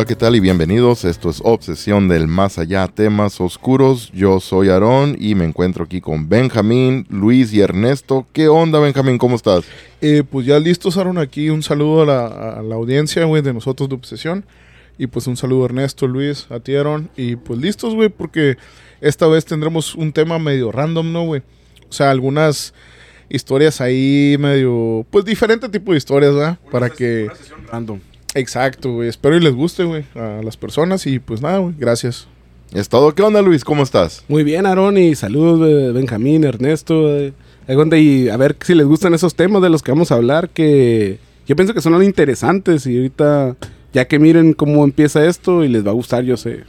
[0.00, 1.04] Hola, ¿qué tal y bienvenidos?
[1.04, 4.10] Esto es Obsesión del Más Allá, temas oscuros.
[4.14, 8.26] Yo soy Aarón y me encuentro aquí con Benjamín, Luis y Ernesto.
[8.32, 9.18] ¿Qué onda, Benjamín?
[9.18, 9.66] ¿Cómo estás?
[10.00, 13.52] Eh, pues ya listos, Aaron, aquí un saludo a la, a la audiencia, güey, de
[13.52, 14.46] nosotros de Obsesión.
[14.96, 17.10] Y pues un saludo a Ernesto, Luis, a ti, Aaron.
[17.14, 18.56] Y pues listos, güey, porque
[19.02, 21.42] esta vez tendremos un tema medio random, ¿no, güey?
[21.90, 22.72] O sea, algunas
[23.28, 26.58] historias ahí medio, pues diferente tipo de historias, ¿verdad?
[26.70, 27.24] Para que...
[27.24, 28.00] Una sesión random.
[28.34, 29.08] Exacto, güey.
[29.08, 31.06] Espero y les guste, güey, a las personas.
[31.06, 32.28] Y pues nada, güey, gracias.
[32.72, 33.14] ¿Es todo?
[33.14, 33.64] ¿Qué onda, Luis?
[33.64, 34.24] ¿Cómo estás?
[34.28, 37.08] Muy bien, Aarón, y saludos, eh, Benjamín, Ernesto.
[37.16, 37.32] eh,
[37.66, 40.48] donde- y a ver si les gustan esos temas de los que vamos a hablar,
[40.50, 43.56] que yo pienso que son interesantes y ahorita,
[43.92, 46.64] ya que miren cómo empieza esto y les va a gustar, yo sé.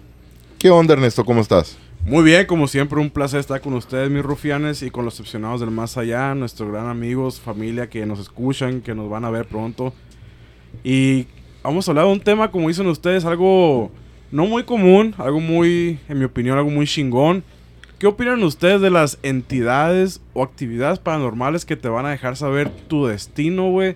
[0.59, 1.25] ¿Qué onda, Ernesto?
[1.25, 1.75] ¿Cómo estás?
[2.06, 5.59] Muy bien, como siempre, un placer estar con ustedes, mis rufianes, y con los opcionados
[5.62, 9.46] del más allá, nuestros gran amigos, familia que nos escuchan, que nos van a ver
[9.46, 9.94] pronto.
[10.84, 11.25] Y
[11.64, 13.92] vamos a hablar de un tema, como dicen ustedes, algo
[14.31, 17.44] no muy común, algo muy, en mi opinión, algo muy chingón.
[18.00, 22.70] ¿Qué opinan ustedes de las entidades o actividades paranormales que te van a dejar saber
[22.88, 23.95] tu destino, güey?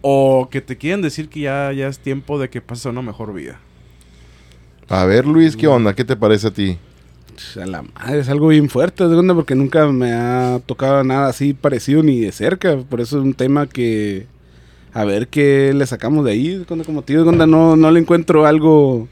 [0.00, 3.02] O que te quieren decir que ya, ya es tiempo de que pases a una
[3.02, 3.60] mejor vida.
[4.88, 5.94] A ver, Luis, ¿qué onda?
[5.94, 6.78] ¿Qué te parece a ti?
[7.36, 11.02] Ch, A la madre, es algo bien fuerte, de onda, porque nunca me ha tocado
[11.04, 12.78] nada así parecido ni de cerca.
[12.78, 14.26] Por eso es un tema que,
[14.94, 16.64] a ver qué le sacamos de ahí.
[16.70, 19.08] onda, Como de onda, no, no le encuentro algo.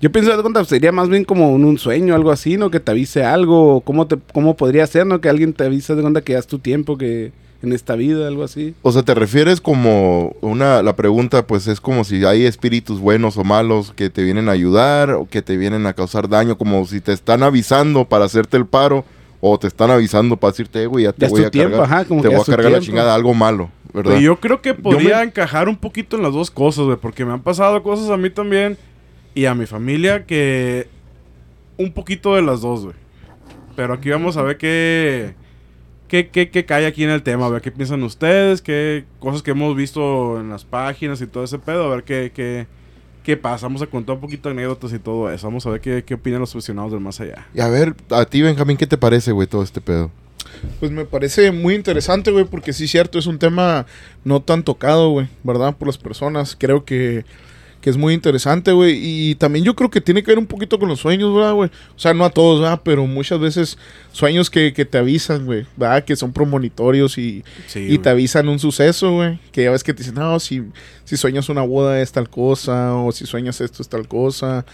[0.00, 2.70] Yo pienso de sería más bien como un, sueño, algo así, ¿no?
[2.70, 3.80] Que te avise algo.
[3.80, 5.20] ¿Cómo, te, cómo podría ser, no?
[5.20, 8.28] Que alguien te avise de onda que ya es tu tiempo, que en esta vida,
[8.28, 8.76] algo así.
[8.82, 13.36] O sea, ¿te refieres como una, la pregunta pues es como si hay espíritus buenos
[13.36, 16.86] o malos que te vienen a ayudar o que te vienen a causar daño, como
[16.86, 19.04] si te están avisando para hacerte el paro
[19.40, 21.92] o te están avisando para decirte, "Eh, güey, ya te Ya voy a tiempo, cargar,
[21.98, 22.86] ajá, como te que voy a cargar la tiempo".
[22.86, 24.18] chingada, algo malo, ¿verdad?
[24.18, 27.32] Yo creo que podría me- encajar un poquito en las dos cosas, güey, porque me
[27.32, 28.76] han pasado cosas a mí también
[29.34, 30.88] y a mi familia que
[31.76, 32.96] un poquito de las dos, güey.
[33.76, 35.34] Pero aquí vamos a ver qué,
[36.08, 39.42] qué, qué, qué cae aquí en el tema, a ver qué piensan ustedes, qué cosas
[39.42, 42.66] que hemos visto en las páginas y todo ese pedo, a ver qué, qué,
[43.28, 43.66] qué pasa.
[43.66, 45.46] Vamos a contar un poquito de anécdotas y todo eso.
[45.46, 47.46] Vamos a ver qué, qué opinan los aficionados del más allá.
[47.52, 50.10] Y a ver, a ti, Benjamín, ¿qué te parece, güey, todo este pedo?
[50.80, 53.84] Pues me parece muy interesante, güey, porque sí, cierto, es un tema
[54.24, 55.76] no tan tocado, güey, ¿verdad?
[55.76, 56.56] Por las personas.
[56.58, 57.26] Creo que,
[57.80, 58.98] que es muy interesante, güey.
[59.00, 61.70] Y también yo creo que tiene que ver un poquito con los sueños, ¿verdad, güey?
[61.96, 62.80] O sea, no a todos, ¿verdad?
[62.84, 63.78] Pero muchas veces
[64.12, 66.04] sueños que, que te avisan, güey, ¿verdad?
[66.04, 69.38] Que son premonitorios y, Sí, y te avisan un suceso, güey.
[69.52, 70.62] Que ya ves que te dicen, no, si,
[71.04, 74.64] si sueñas una boda es tal cosa, o si sueñas esto es tal cosa.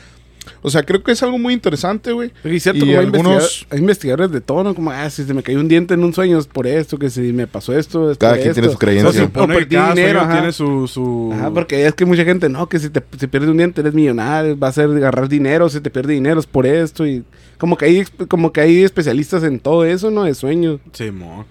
[0.63, 2.31] O sea, creo que es algo muy interesante, güey.
[2.45, 4.75] Y cierto, Y como hay, algunos- investigadores, hay investigadores de todo, ¿no?
[4.75, 7.11] Como, ah, si se me cayó un diente en un sueño es por esto, que
[7.11, 8.61] si me pasó esto es Cada por quien esto.
[8.61, 9.13] tiene su O creencia.
[9.13, 10.89] sea, se O supone que perdí cada dinero, sueño tiene su...
[10.89, 11.31] su...
[11.35, 13.95] Ajá, porque es que mucha gente, no, que si te si pierdes un diente eres
[13.95, 17.25] millonario, va a ser agarrar dinero, si te pierde dinero es por esto y
[17.59, 20.25] como que hay como que hay especialistas en todo eso, ¿no?
[20.25, 20.81] De sueños.
[20.93, 21.47] Sí, mo.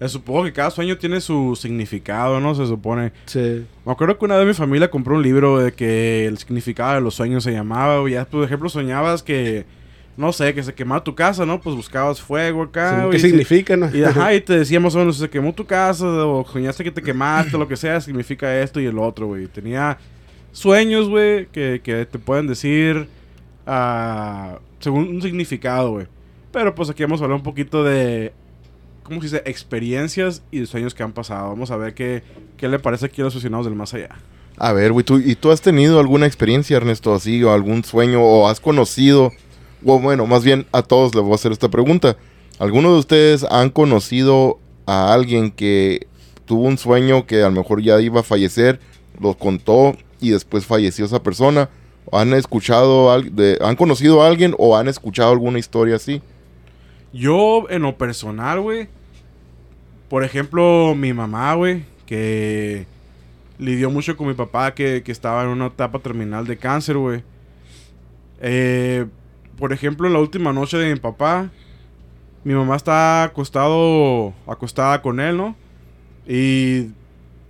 [0.00, 2.54] Eh, Supongo que cada sueño tiene su significado, ¿no?
[2.54, 3.12] Se supone.
[3.26, 3.64] Sí.
[3.84, 7.00] Me acuerdo que una vez mi familia compró un libro de que el significado de
[7.00, 7.98] los sueños se llamaba.
[8.00, 8.14] güey.
[8.14, 9.66] Ya, por ejemplo, soñabas que,
[10.16, 11.60] no sé, que se quemaba tu casa, ¿no?
[11.60, 13.02] Pues buscabas fuego acá.
[13.04, 13.90] Sí, ¿Qué y si- significa, no?
[13.94, 16.92] Y, ajá, y te decía más o menos, se quemó tu casa, o soñaste que
[16.92, 19.48] te quemaste, lo que sea, significa esto y el otro, güey.
[19.48, 19.98] Tenía
[20.52, 23.08] sueños, güey, que, que te pueden decir
[23.66, 26.06] ah, según un significado, güey.
[26.52, 28.32] Pero pues aquí vamos a hablar un poquito de,
[29.08, 29.42] ¿cómo se dice?
[29.46, 31.48] Experiencias y sueños que han pasado.
[31.48, 32.22] Vamos a ver qué,
[32.56, 34.10] qué le parece aquí a los aficionados del más allá.
[34.56, 38.22] A ver, güey, ¿tú, ¿y tú has tenido alguna experiencia, Ernesto, así, o algún sueño,
[38.22, 39.32] o has conocido,
[39.84, 42.16] o bueno, más bien a todos les voy a hacer esta pregunta.
[42.58, 46.08] ¿Alguno de ustedes han conocido a alguien que
[46.44, 48.80] tuvo un sueño que a lo mejor ya iba a fallecer,
[49.20, 51.70] lo contó y después falleció esa persona?
[52.10, 56.20] ¿Han escuchado, de, han conocido a alguien o han escuchado alguna historia así?
[57.12, 58.88] Yo, en lo personal, güey.
[60.08, 62.86] Por ejemplo, mi mamá, güey, que
[63.58, 67.22] lidió mucho con mi papá, que, que estaba en una etapa terminal de cáncer, güey.
[68.40, 69.06] Eh,
[69.58, 71.50] por ejemplo, en la última noche de mi papá,
[72.44, 75.56] mi mamá está acostado, acostada con él, ¿no?
[76.26, 76.90] Y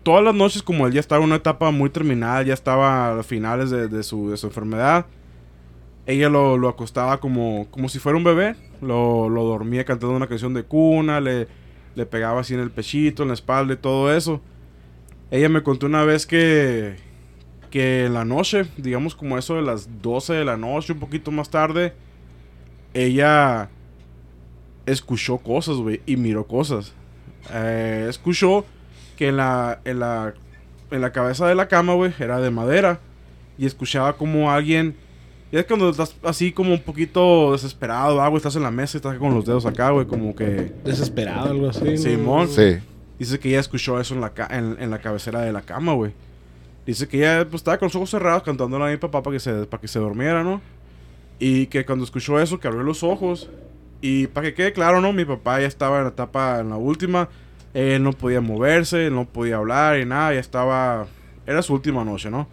[0.02, 3.22] todas las noches, como él ya estaba en una etapa muy terminal, ya estaba a
[3.22, 5.06] finales de, de su, de su enfermedad,
[6.06, 8.56] ella lo, lo acostaba como, como si fuera un bebé.
[8.80, 11.48] Lo, lo dormía cantando una canción de cuna, le,
[11.98, 14.40] le pegaba así en el pechito, en la espalda y todo eso.
[15.32, 16.94] Ella me contó una vez que,
[17.70, 21.32] que en la noche, digamos como eso de las 12 de la noche, un poquito
[21.32, 21.92] más tarde,
[22.94, 23.68] ella
[24.86, 26.94] escuchó cosas, güey, y miró cosas.
[27.52, 28.64] Eh, escuchó
[29.16, 30.34] que en la, en la,
[30.92, 33.00] en la cabeza de la cama, güey, era de madera.
[33.58, 34.96] y escuchaba como alguien...
[35.50, 38.96] Y es cuando estás así como un poquito desesperado, ah, güey, estás en la mesa
[38.96, 40.72] y estás con los dedos acá, güey, como que...
[40.84, 41.84] Desesperado, algo así.
[41.84, 41.96] ¿no?
[41.96, 42.48] Simón.
[42.48, 42.76] Sí.
[43.18, 45.94] Dice que ella escuchó eso en la, ca- en, en la cabecera de la cama,
[45.94, 46.12] güey.
[46.86, 49.40] Dice que ella pues, estaba con los ojos cerrados cantándole a mi papá para que,
[49.40, 50.60] se, para que se durmiera, ¿no?
[51.38, 53.48] Y que cuando escuchó eso, que abrió los ojos.
[54.00, 55.12] Y para que quede claro, ¿no?
[55.12, 57.28] Mi papá ya estaba en la etapa, en la última.
[57.74, 60.34] Él no podía moverse, no podía hablar y nada.
[60.34, 61.06] Ya estaba...
[61.46, 62.46] Era su última noche, ¿no?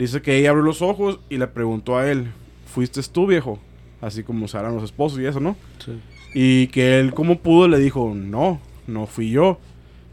[0.00, 2.32] Dice que ella abrió los ojos y le preguntó a él,
[2.64, 3.58] ¿fuiste tú, viejo?
[4.00, 5.56] Así como se harán los esposos y eso, ¿no?
[5.84, 6.00] Sí.
[6.32, 9.58] Y que él, como pudo, le dijo, no, no fui yo.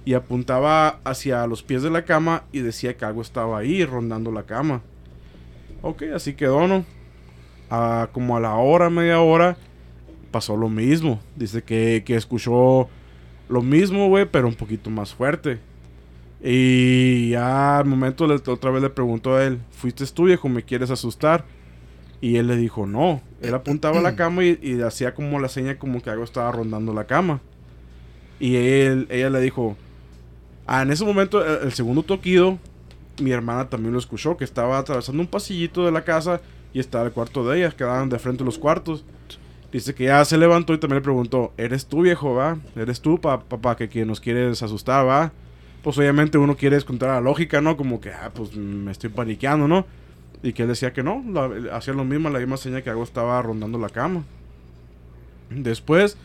[0.04, 4.30] Y apuntaba hacia los pies de la cama y decía que algo estaba ahí rondando
[4.30, 4.82] la cama.
[5.82, 6.84] Ok, así quedó, ¿no?
[7.70, 9.56] Ah, como a la hora, media hora,
[10.32, 11.22] pasó lo mismo.
[11.38, 12.90] Dice que, que escuchó
[13.48, 15.60] lo mismo, güey, pero un poquito más fuerte.
[16.44, 20.50] Y ya al momento otra vez le preguntó a él, ¿fuiste tú, viejo?
[20.50, 21.46] ¿Me quieres asustar?
[22.22, 23.22] Y él le dijo, no.
[23.42, 26.94] Él apuntaba a la cama y, hacía como la seña como que algo estaba rondando
[26.94, 27.42] la cama.
[28.40, 29.76] Y él, ella le dijo,
[30.68, 32.60] ah, en ese momento el, segundo toquido,
[33.22, 36.42] mi hermana también lo escuchó, que estaba atravesando un pasillito de la casa
[36.74, 39.04] y estaba el cuarto de ella, quedaban de frente los cuartos.
[39.72, 42.58] Dice que ya se levantó y también le preguntó, ¿eres tú viejo, va?
[42.76, 45.32] ¿Eres tú, pa- papá, que, que nos quieres asustar, va?
[45.84, 47.78] Pues obviamente uno quiere descontar la lógica, ¿no?
[47.78, 49.86] Como que, ah, pues me estoy paniqueando, ¿no?
[50.44, 51.24] Y que él decía que no,
[51.72, 54.24] hacía lo mismo, la misma señal que algo estaba rondando la cama.
[55.50, 56.18] Después,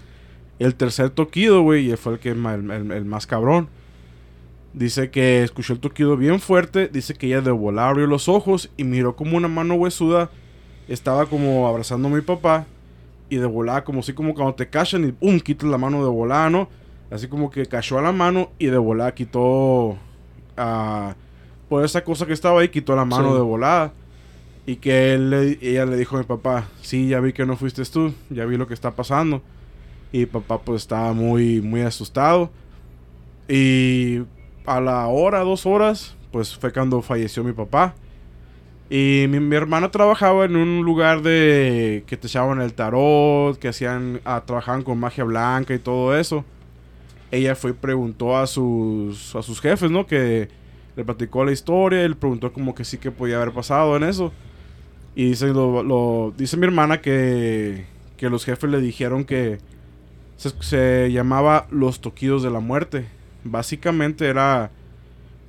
[0.58, 3.68] el tercer toquido, güey, y fue el, que, el, más cabrón.
[4.74, 8.70] Dice que escuchó el toquido bien fuerte, dice que ella de volar abrió los ojos
[8.76, 10.30] y miró como una mano huesuda
[10.88, 12.66] estaba como abrazando a mi papá
[13.28, 15.40] y de volada, como así como cuando te cachan y ¡pum!
[15.40, 16.68] quitas la mano de volada, ¿no?
[17.12, 19.96] Así como que cayó a la mano y de volada quitó
[20.56, 21.14] ah,
[21.68, 23.34] por esa cosa que estaba ahí, quitó la mano Sí.
[23.34, 23.92] de volada.
[24.64, 27.84] Y que él ella le dijo a mi papá, sí, ya vi que no fuiste
[27.84, 29.42] tú, ya vi lo que está pasando.
[30.12, 32.50] Y papá pues estaba muy, muy asustado.
[33.48, 34.22] Y
[34.66, 37.94] a la hora, dos horas, pues fue cuando falleció mi papá.
[38.88, 43.68] Y mi, mi hermana trabajaba en un lugar de que te echaban el tarot, que
[43.68, 46.44] hacían, ah, trabajaban con magia blanca y todo eso.
[47.32, 50.06] Ella fue y preguntó a sus, a sus jefes, ¿no?
[50.06, 50.48] Que
[50.94, 54.32] le platicó la historia, él preguntó como que sí que podía haber pasado en eso.
[55.16, 57.86] Y dice, lo, lo- dice mi hermana que,
[58.16, 59.58] que los jefes le dijeron que
[60.36, 63.06] se, se llamaba los toquidos de la muerte.
[63.44, 64.70] Básicamente era,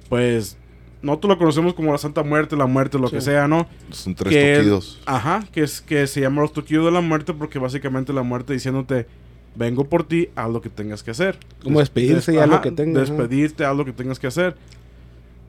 [0.09, 0.57] pues,
[1.01, 3.67] nosotros lo conocemos como la Santa Muerte, la muerte, lo que sea, ¿no?
[3.91, 5.01] Son tres Que- toquidos.
[5.05, 8.53] Ajá, que es que se llama los toquidos de la muerte porque básicamente la muerte
[8.53, 9.05] diciéndote,
[9.55, 11.37] vengo por ti, haz lo que tengas que hacer.
[11.63, 13.09] Como despedirse ya lo que tengas.
[13.09, 14.55] Despedirte, haz lo que tengas que hacer.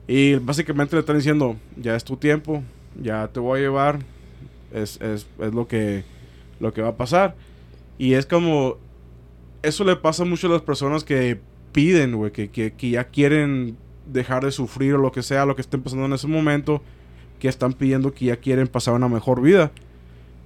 [0.07, 2.61] Y básicamente le están diciendo, ya es tu tiempo,
[3.01, 3.99] ya te voy a llevar,
[4.71, 6.03] es, es, es lo, que,
[6.59, 7.35] lo que va a pasar.
[7.97, 8.77] Y es como,
[9.63, 11.39] eso le pasa mucho a las personas que
[11.71, 15.55] piden, güey, que, que, que ya quieren dejar de sufrir o lo que sea, lo
[15.55, 16.81] que estén pasando en ese momento,
[17.39, 19.71] que están pidiendo que ya quieren pasar una mejor vida.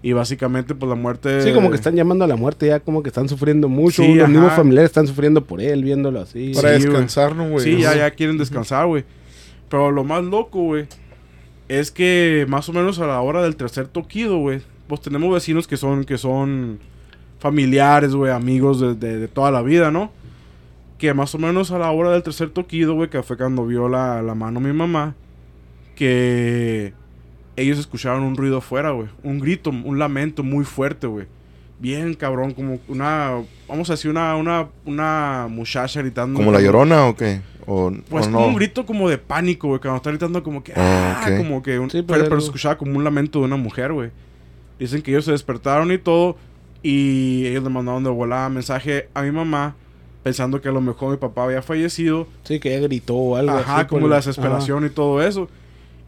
[0.01, 1.41] Y básicamente, pues la muerte...
[1.41, 4.01] Sí, como que están llamando a la muerte ya, como que están sufriendo mucho.
[4.01, 4.31] Sí, los ajá.
[4.31, 6.53] mismos familiares están sufriendo por él, viéndolo así.
[6.55, 6.85] Para Sí, güey.
[6.93, 7.63] descansar, ¿no, güey?
[7.65, 9.03] Sí, ya, ya quieren descansar, güey.
[9.67, 10.87] Pero lo más loco, güey,
[11.67, 15.67] es que más o menos a la hora del tercer toquido, güey, pues tenemos vecinos
[15.67, 16.79] que son, que son
[17.39, 20.11] familiares, güey, amigos de, de- de toda la vida, ¿no?
[20.97, 23.89] Que más o menos a la hora del tercer toquido, güey, que fue cuando vio
[23.89, 25.15] la, la mano mi mamá,
[25.95, 26.93] que
[27.61, 29.07] ellos escucharon un ruido afuera, güey.
[29.23, 31.27] Un grito, un lamento muy fuerte, güey.
[31.79, 36.37] Bien cabrón, como una, vamos a decir, una, una, una muchacha gritando.
[36.37, 37.41] ¿Como la llorona o qué?
[37.65, 38.47] O, Pues o como no.
[38.47, 39.79] un grito como de pánico, güey.
[39.79, 40.73] Cuando está gritando como que...
[40.75, 41.79] Ah, Ah, como que...
[41.79, 44.09] Un, Sí, pero, pero- escuchaba como un lamento de una mujer, güey.
[44.77, 46.35] Dicen que ellos se despertaron y todo.
[46.83, 49.75] Y ellos le mandaron de volada mensaje a mi mamá.
[50.23, 52.27] Pensando que a lo mejor mi papá había fallecido.
[52.43, 53.87] Sí, que ella gritó o algo Ajá, así.
[53.87, 55.47] como por la desesperación y todo eso.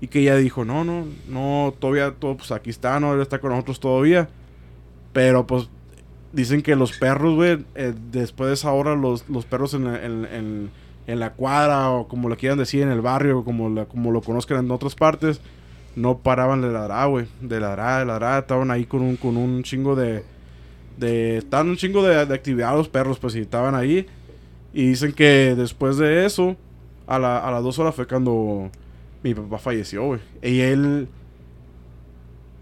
[0.02, 3.40] Y que ella dijo, no, no, no, todavía, todo, pues aquí está, no, él está
[3.40, 4.30] con nosotros todavía.
[5.14, 5.70] Pero pues
[6.34, 10.26] dicen que los perros, güey, eh, después de esa hora, los, los perros en, en,
[10.26, 10.70] en-
[11.08, 14.22] en la cuadra o como lo quieran decir, en el barrio, como, la- como lo
[14.22, 15.42] conozcan en otras partes,
[15.96, 17.26] no paraban de ladrar, güey.
[17.42, 20.24] De ladrar, de ladrar, estaban ahí con un, con un chingo de...
[20.98, 24.08] de estaban un chingo de, de actividad los perros, pues, y estaban ahí.
[24.74, 26.56] Y dicen que después de eso,
[27.08, 28.70] a, la, a las dos horas fue cuando
[29.24, 30.20] mi papá falleció, güey.
[30.42, 31.08] Y él...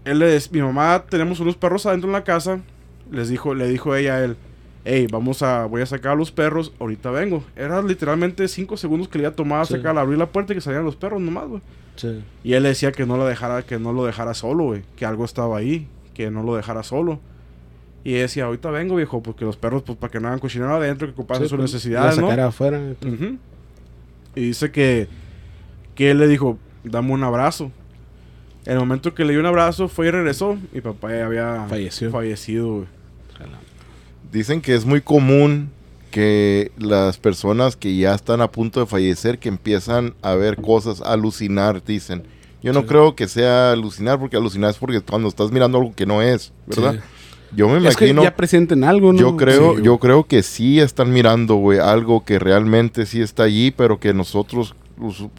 [0.04, 2.60] Él mi mamá, tenemos unos perros adentro en la casa.
[3.10, 4.36] Les dijo, le dijo ella a él,
[4.84, 7.44] hey, vamos a, voy a sacar a los perros, ahorita vengo.
[7.54, 9.74] Era literalmente cinco segundos que le iba a tomar Sí.
[9.74, 11.60] sacar, abrir la puerta y que salían los perros nomás, güey.
[11.96, 12.22] Sí.
[12.44, 14.82] Y él le decía que no lo dejara, que no lo dejara solo, güey.
[14.96, 17.20] Que algo estaba ahí, que no lo dejara solo.
[18.04, 21.06] Y decía, ahorita vengo, viejo, porque los perros, pues, para que no hagan cochinero adentro,
[21.08, 22.28] que ocupasen Sí, sus pues, necesidades, ¿no?
[22.28, 22.80] sacar afuera.
[24.34, 25.08] Y dice que,
[26.00, 27.70] que él le dijo, dame un abrazo.
[28.64, 30.56] En el momento que le dio un abrazo, fue y regresó.
[30.72, 32.86] Y papá ya había fallecido, güey.
[34.32, 35.68] Dicen que es muy común
[36.10, 41.02] que las personas que ya están a punto de fallecer, que empiezan a ver cosas,
[41.02, 42.22] a alucinar, dicen.
[42.62, 42.86] Yo no Sí.
[42.86, 46.50] creo que sea alucinar, porque alucinar es porque cuando estás mirando algo que no es,
[46.66, 46.94] ¿verdad?
[46.94, 47.00] Sí.
[47.56, 49.18] Yo me Es que imagino, ya presienten algo, ¿no?
[49.18, 49.82] yo creo, Sí.
[49.82, 54.14] yo creo que sí están mirando, güey, algo que realmente sí está allí, pero que
[54.14, 54.74] nosotros,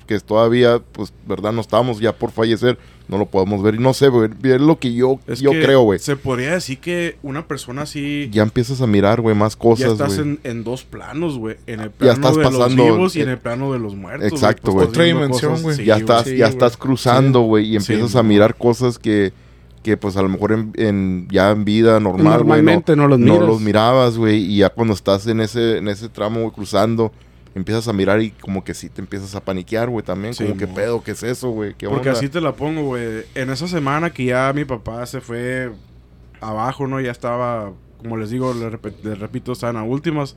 [0.08, 2.78] que todavía, pues, verdad, no estamos ya por fallecer,
[3.08, 3.76] no lo podemos ver.
[3.76, 6.00] Y no sé, güey, es lo que yo, Es yo que creo, güey.
[6.00, 9.92] Se podría decir que una persona así Ya empiezas a mirar, güey, más ya cosas,
[9.94, 10.22] estás güey.
[10.30, 11.58] en, en dos planos, güey.
[11.68, 13.80] En el Ya plano estás de pasando- los vivos y en eh, el plano de
[13.80, 14.32] los muertos.
[14.32, 14.84] exacto, Pues, güey.
[14.86, 15.76] estás Otra dimensión, güey.
[15.76, 18.30] sí, ya estás, sí, ya estás cruzando, güey, y Sí, empiezas a no.
[18.30, 19.34] mirar cosas que,
[19.84, 23.20] que pues a lo mejor en, en- ya en vida normal, güey, Normalmente no los
[23.20, 23.48] no miras.
[23.48, 27.12] los mirabas, güey, y ya cuando estás en ese, en ese tramo, güey, cruzando,
[27.56, 30.58] empiezas a mirar y como que sí te empiezas a paniquear, güey, también, Sí, como
[30.58, 31.74] que pedo, ¿qué es eso, güey?
[31.76, 32.20] ¿Qué Porque onda?
[32.20, 33.24] así te la pongo, güey.
[33.36, 35.72] En esa semana que ya mi papá se fue
[36.40, 37.00] abajo, ¿no?
[37.02, 40.36] Ya estaba, como les digo, le, rep- les repito, estaban a últimas.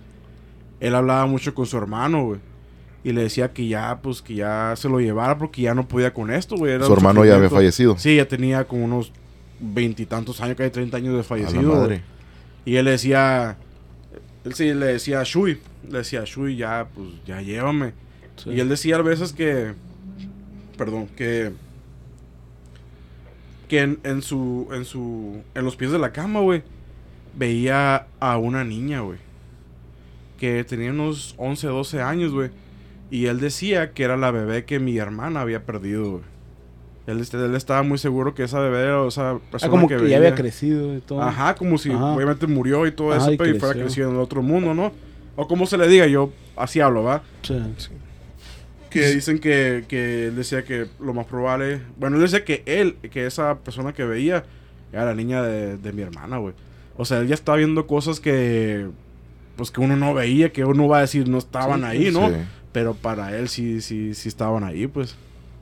[0.80, 2.40] Él hablaba mucho con su hermano, güey.
[3.04, 6.12] Y le decía que ya, pues, que ya se lo llevara porque ya no podía
[6.14, 6.82] con esto, güey.
[6.82, 7.96] Su hermano ya había fallecido.
[7.98, 9.12] Sí, ya tenía como unos
[9.60, 11.74] veintitantos años, casi 30 años de a la fallecido.
[11.74, 12.02] madre.
[12.64, 13.56] Y él decía,
[14.44, 15.58] él sí le decía a Shui,
[15.88, 17.92] le decía a Shui, ya, pues, ya llévame.
[18.36, 18.50] Sí.
[18.50, 19.72] Y él decía a veces que,
[20.76, 21.52] perdón, que,
[23.68, 26.62] que en, en su, en su, en los pies de la cama, güey,
[27.36, 29.18] veía a una niña, güey,
[30.38, 32.50] que tenía unos 11, 12 años, güey.
[33.10, 36.33] Y él decía que era la bebé que mi hermana había perdido, güey.
[37.06, 39.96] Él, este- él estaba muy seguro que esa bebé era esa Ah, persona como que,
[39.96, 40.34] que, ya había veía.
[40.34, 41.20] crecido y todo.
[41.22, 42.14] Ajá, como si Ajá.
[42.14, 44.72] obviamente murió y todo Ajá, eso, y pero y fuera crecido en el otro mundo,
[44.74, 44.92] ¿no?
[45.36, 47.22] O como se le diga, yo así hablo, ¿va?
[47.42, 47.58] Sí.
[48.90, 51.80] Que dicen que, que él decía que lo más probable.
[51.98, 54.44] Bueno, él decía que él, que esa persona que veía,
[54.92, 56.54] era la niña de, de mi hermana, güey.
[56.96, 58.86] O sea, él ya estaba viendo cosas que.
[59.56, 62.28] Pues que uno no veía, que uno va a decir no estaban Sí, ahí, ¿no?
[62.28, 62.36] Sí.
[62.72, 65.16] Pero para él sí, sí, sí estaban ahí, pues.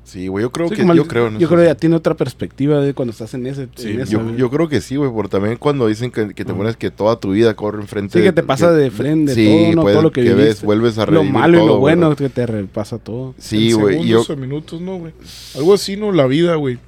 [0.04, 1.64] Sí, güey, yo creo Sí, que, yo el- creo en yo eso, creo sí.
[1.64, 3.68] que ya tiene otra perspectiva de cuando estás en ese.
[3.76, 6.52] Sí, en esa, Yo, creo que sí, güey, porque también cuando dicen que, que te
[6.52, 9.82] pones que toda tu vida corre enfrente Sí, que te pasa de frente, todo, ¿no?
[9.82, 10.66] pues, Todo lo que ves, viviste.
[10.66, 13.34] vuelves a lo malo y lo bueno que te repasa todo.
[13.38, 15.12] Sí, En güey, yo, segundos o minutos, ¿no, güey?
[15.56, 16.10] Algo así, ¿no?
[16.12, 16.78] La vida, güey.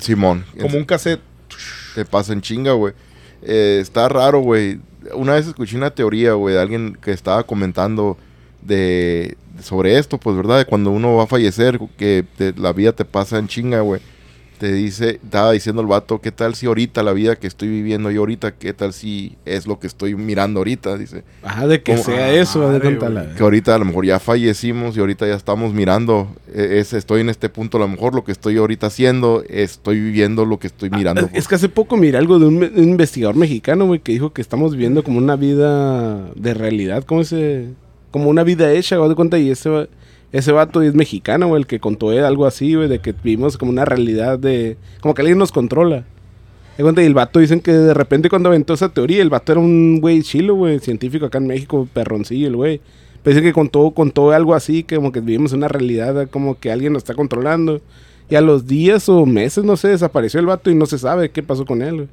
[0.00, 1.20] Simón, Como un cassette.
[1.94, 2.92] te pasa en chinga, güey.
[3.42, 4.78] Eh, está raro, güey.
[5.14, 8.18] Una vez escuché una teoría, güey, de alguien que estaba comentando
[8.62, 10.58] de sobre esto, pues, ¿verdad?
[10.58, 14.00] De cuando uno va a fallecer, que te- la vida te pasa en chinga, güey.
[14.58, 18.10] Te dice, estaba diciendo el vato, ¿qué tal si ahorita la vida que estoy viviendo
[18.10, 20.98] yo ahorita, qué tal si es lo que estoy mirando ahorita?
[20.98, 22.02] Dice, Ajá, de que ¿Cómo?
[22.04, 25.28] sea Ah, eso, de madre, la- que ahorita a lo mejor ya fallecimos y ahorita
[25.28, 28.56] ya estamos mirando, eh, es, estoy en este punto, a lo mejor lo que estoy
[28.56, 31.26] ahorita haciendo, estoy viviendo lo que estoy mirando.
[31.26, 34.42] Ah, Es que hace poco miré algo de un, investigador mexicano, güey, que dijo que
[34.42, 37.66] estamos viviendo como una vida de realidad, como ese,
[38.18, 39.88] como una vida hecha, de cuenta, y ese,
[40.32, 43.70] ese vato es mexicano, güey, el que contó él algo así, de que vivimos como
[43.70, 46.04] una realidad de, como que alguien nos controla.
[46.78, 50.00] Y el vato dicen que de repente cuando aventó esa teoría, el vato era un
[50.00, 52.80] güey chilo, güey, científico acá en México, perroncillo el güey.
[53.22, 56.70] Pero dicen que contó, contó algo así, que como que vivimos una realidad, como que
[56.70, 57.80] alguien nos está controlando.
[58.30, 61.30] Y a los días o meses, no sé, desapareció el vato y no se sabe
[61.30, 62.08] qué pasó con él, güey.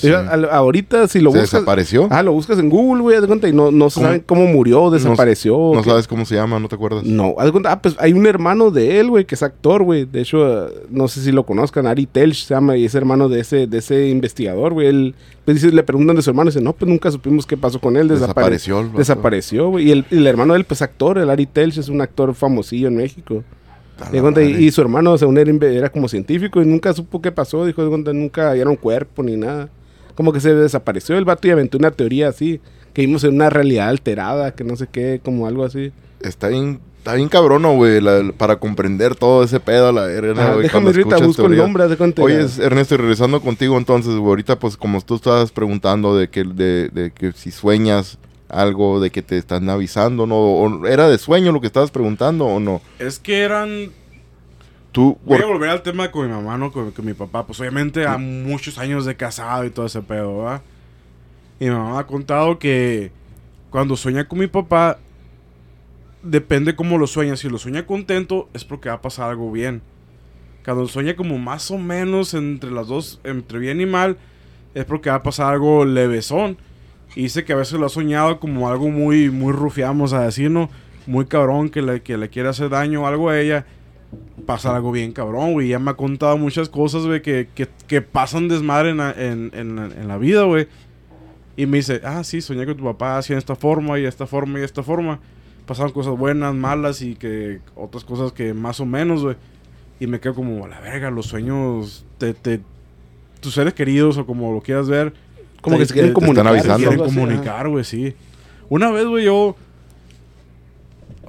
[0.00, 0.10] Sí.
[0.50, 1.52] Ahorita si lo ¿Se buscas...
[1.52, 2.08] desapareció?
[2.10, 4.46] Ah, lo buscas en Google, güey, haz de cuenta, y no, no se ¿Cómo?
[4.46, 5.72] murió, desapareció.
[5.74, 7.04] no sabes cómo se llama, ¿no te acuerdas?
[7.04, 9.82] No, haz de cuenta, ah, pues hay un hermano de él, güey, que es actor,
[9.82, 10.04] güey.
[10.04, 13.28] De hecho, eh, no sé si lo conozcan, Ari Telch se llama y es hermano
[13.28, 14.86] de ese, de ese investigador, güey.
[14.88, 15.14] Él,
[15.44, 17.80] pues dice, le preguntan de su hermano y dice, no, pues nunca supimos qué pasó
[17.80, 18.98] con él, desapare- Desapareció vato.
[18.98, 19.88] Desapareció, güey.
[19.88, 22.88] Y el, el hermano de él, pues actor, el Ari Telch es un actor famosillo
[22.88, 23.42] en México.
[24.22, 27.66] Cuenta, y, su hermano, según inve- era como científico y nunca supo qué pasó.
[27.66, 29.68] Dijo, de cuenta, nunca hallaron cuerpo ni nada.
[30.20, 32.60] Como que se desapareció el vato y aventó una teoría así.
[32.92, 35.92] Que vimos en una realidad alterada, que no sé qué, como algo así.
[36.20, 40.64] Está bien, está bien cabrono, güey, para comprender todo ese pedo, la verga, Ah, güey,
[40.64, 42.20] déjame cuando ahorita busco el nombre, de cuenta.
[42.20, 46.44] Oye, Ernesto, y regresando contigo entonces, güey, ahorita pues como tú estabas preguntando de que,
[46.44, 48.18] de, de que si sueñas
[48.50, 50.36] algo, de que te están avisando, ¿no?
[50.36, 52.82] O, ¿Era de sueño lo que estabas preguntando o no?
[52.98, 53.92] Es que eran
[54.92, 57.46] Tú, Voy a volver al tema con mi mamá, no con, con mi papá.
[57.46, 60.62] Pues obviamente a muchos años de casado y todo ese pedo, ¿verdad?
[61.60, 63.12] Y mi mamá ha contado que,
[63.70, 64.98] cuando sueña con mi papá,
[66.22, 67.36] depende cómo lo sueña.
[67.36, 69.82] Si lo sueña contento, es porque va a pasar algo bien.
[70.64, 74.18] Cuando sueña como más o menos entre las dos, entre bien y mal,
[74.74, 76.58] es porque va a pasar algo levesón.
[77.14, 80.50] Y dice que a veces lo ha soñado como algo muy, muy rufiamos a decir,
[80.50, 80.70] ¿no?
[81.06, 83.66] Muy cabrón, que le, que le quiere hacer daño o algo a ella.
[84.40, 85.68] Pasa algo bien cabrón, güey.
[85.68, 89.50] Ya me ha contado muchas cosas, güey, que, que, que pasan desmadre en, la- en,
[89.54, 90.66] en, en la vida, güey.
[91.56, 94.26] Y me dice, ah, sí, soñé con tu papá así en esta forma y esta
[94.26, 95.20] forma y esta forma.
[95.66, 99.36] Pasaron cosas buenas, malas y que otras cosas que más o menos, güey.
[100.00, 102.60] Y me quedo como, a la verga, los sueños, te, te,
[103.40, 105.12] tus seres queridos o como lo quieras ver.
[105.60, 106.46] Como te- que se quieren te- te comunicar.
[106.48, 106.76] avisando.
[106.88, 108.14] quieren comunicar, güey, sí.
[108.68, 109.56] Una vez, güey, yo...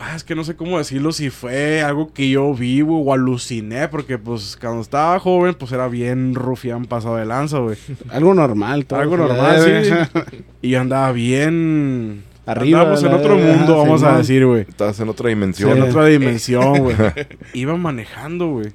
[0.04, 3.14] Ah, es que no sé cómo decirlo, si fue algo que yo vi, güey, o
[3.14, 7.78] aluciné, porque pues cuando estaba joven, pues era bien rufián pasado de lanza, güey.
[8.10, 8.88] Algo normal.
[8.88, 9.00] todo.
[9.00, 9.92] Algo normal, sí.
[10.64, 12.24] Y yo andaba bien...
[12.48, 14.62] Arriba, Andábamos en otro mundo, vamos a decir, güey.
[14.62, 15.80] Estás en otra En dimensión.
[15.84, 16.96] otra dimensión, güey.
[17.54, 18.72] Iba manejando, güey.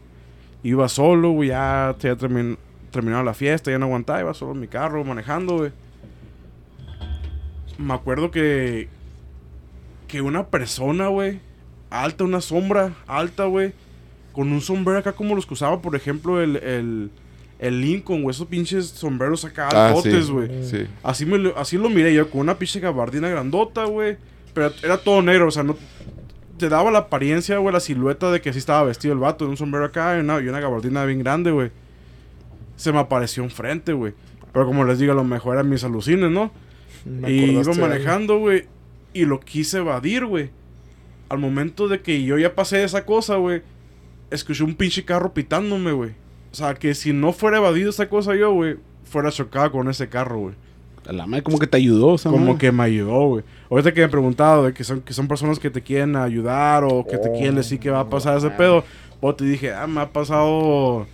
[0.63, 1.49] Iba solo, güey.
[1.49, 2.57] Ya, ya termin-
[2.93, 4.21] terminado la fiesta, ya no aguantaba.
[4.21, 5.73] Iba solo en mi carro manejando, güey.
[7.79, 8.89] Me acuerdo que.
[10.07, 11.41] Que una persona, güey.
[11.91, 13.73] Alta, una sombra alta, güey.
[14.33, 16.57] Con un sombrero acá como los que usaba, por ejemplo, el.
[16.57, 17.11] el
[17.59, 20.63] el Lincoln, güey, esos pinches sombreros acá Ah, altotes, güey.
[20.63, 20.87] Sí.
[21.03, 24.19] Así, me lo, así lo miré yo, con una pinche gabardina grandota, güey.
[24.53, 25.77] Pero era todo negro, o sea, no...
[26.59, 29.51] Te daba la apariencia, güey, la silueta de que sí estaba vestido el vato, de
[29.51, 31.71] un sombrero acá y una, y una gabardina bien grande, güey.
[32.77, 34.15] Se me apareció enfrente, güey.
[34.53, 36.51] Pero como les digo, a lo mejor eran mis alucines, ¿no?
[37.05, 38.65] Me y iba manejando, güey.
[39.17, 40.51] Y lo quise evadir, güey.
[41.29, 43.63] Al momento de que yo ya pasé esa cosa, güey.
[44.31, 46.11] Escuché un pinche carro pitándome, güey.
[46.53, 48.77] O sea, que si no fuera evadido esa cosa yo, güey.
[49.05, 50.55] Fuera chocado con ese carro, güey.
[51.09, 52.59] A La madre como que te ayudó, o sea, Como madre.
[52.59, 53.45] que me ayudó, güey.
[53.71, 56.85] Ahorita que me he preguntado de que son, que son personas que te quieren ayudar
[56.85, 58.85] o que te quieren decir que va a pasar ese pedo.
[59.21, 61.07] O te dije, ah, me ha pasado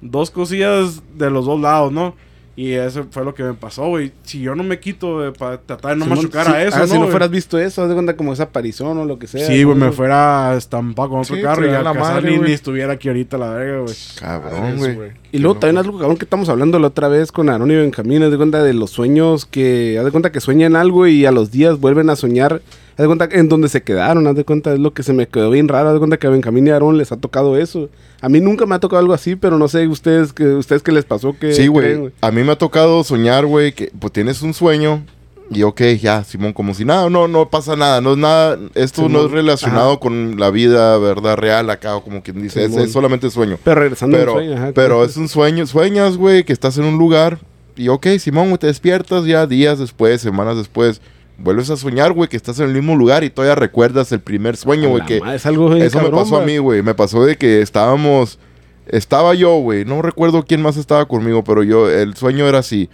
[0.00, 2.14] dos cosillas de los dos lados, ¿no?
[2.58, 4.10] Y eso fue lo que me pasó, güey.
[4.24, 6.86] Si yo no me quito de, para tratar de no machucar a eso, ah, ¿no?
[6.88, 9.46] si no fueras visto eso, haz de cuenta como esa aparición o lo que sea.
[9.46, 9.86] Sí, güey, ¿no?
[9.86, 13.06] me fuera a estampar con otro Sí, carro y a la madre, ni, estuviera aquí
[13.06, 13.94] ahorita la verga, güey.
[14.18, 15.12] Cabrón, güey.
[15.30, 17.76] Y luego Qué también algo cabrón que estamos hablando la otra vez con Aaron y
[17.76, 21.26] Benjamín, haz de cuenta de los sueños que, haz de cuenta que sueñan algo y
[21.26, 22.60] a los días vuelven a soñar,
[22.98, 25.28] haz de cuenta en donde se quedaron, haz de cuenta es lo que se me
[25.28, 27.56] quedó bien raro, haz de cuenta que a Benjamín y a Aaron les ha tocado
[27.56, 27.88] eso.
[28.20, 30.90] A mí nunca me ha tocado algo así, pero no sé ustedes que ustedes qué
[30.90, 32.12] les pasó que Sí, güey.
[32.20, 35.04] A mí me ha tocado soñar, güey, que pues tienes un sueño
[35.50, 39.02] y ok, ya, Simón, como si nada, no, no pasa nada, no es nada, esto
[39.02, 39.26] no Simón.
[39.26, 43.30] es relacionado con la vida, verdad, real acá, o como quien dice, es, es solamente
[43.30, 43.58] sueño.
[43.62, 46.98] Pero regresando Pero, sueño, ajá, pero es un sueño, sueñas, güey, que estás en un
[46.98, 47.38] lugar
[47.76, 51.00] y ok, Simón, te despiertas ya días después, semanas después,
[51.38, 54.56] vuelves a soñar, güey, que estás en el mismo lugar y todavía recuerdas el primer
[54.56, 56.82] sueño, güey, que es algo eso me pasó a mí, güey.
[56.82, 58.38] Me pasó de que estábamos.
[58.86, 59.84] Estaba yo, güey.
[59.84, 61.88] No recuerdo quién más estaba conmigo, pero yo.
[61.90, 62.88] El sueño era así.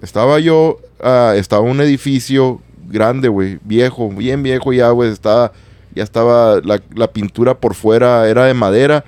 [0.00, 0.78] Estaba yo.
[1.02, 3.58] ah, estaba un edificio grande, güey.
[3.64, 5.10] Viejo, bien viejo ya, güey.
[5.10, 5.52] Estaba.
[5.94, 6.60] Ya estaba.
[6.60, 9.04] La, la pintura por fuera era de madera.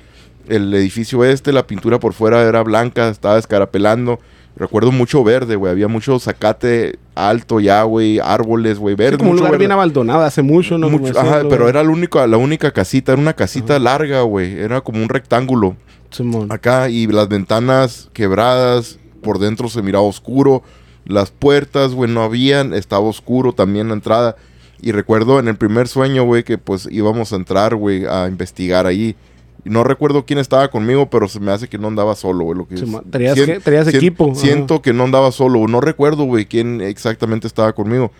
[0.48, 3.08] El edificio este, la pintura por fuera era blanca.
[3.08, 4.18] Estaba escarapelando.
[4.54, 5.72] Recuerdo mucho verde, güey.
[5.72, 8.18] Había mucho zacate alto ya, güey.
[8.18, 8.94] Árboles, güey.
[8.94, 9.12] Verde.
[9.12, 9.62] Sí, como un lugar verde.
[9.62, 10.90] bien abandonado hace mucho, ¿no?
[10.90, 14.58] Mucho- ajá, pero era la única, la única casita, era una casita larga, güey.
[14.60, 15.76] Era como un rectángulo
[16.10, 16.52] Simón.
[16.52, 20.62] acá y las ventanas quebradas, por dentro se miraba oscuro.
[21.06, 24.36] Las puertas, güey, no habían, estaba oscuro también la entrada.
[24.82, 28.86] Y recuerdo en el primer sueño, güey, que pues íbamos a entrar, güey, a investigar
[28.86, 29.16] ahí.
[29.64, 32.58] No recuerdo quién estaba conmigo, pero se me hace que no andaba solo, güey.
[32.58, 32.76] Lo que.
[33.10, 34.30] Traías, Sien- sien- equipo.
[34.32, 34.40] ajá.
[34.40, 35.66] Siento que no andaba solo.
[35.68, 38.10] No recuerdo, güey, quién exactamente estaba conmigo.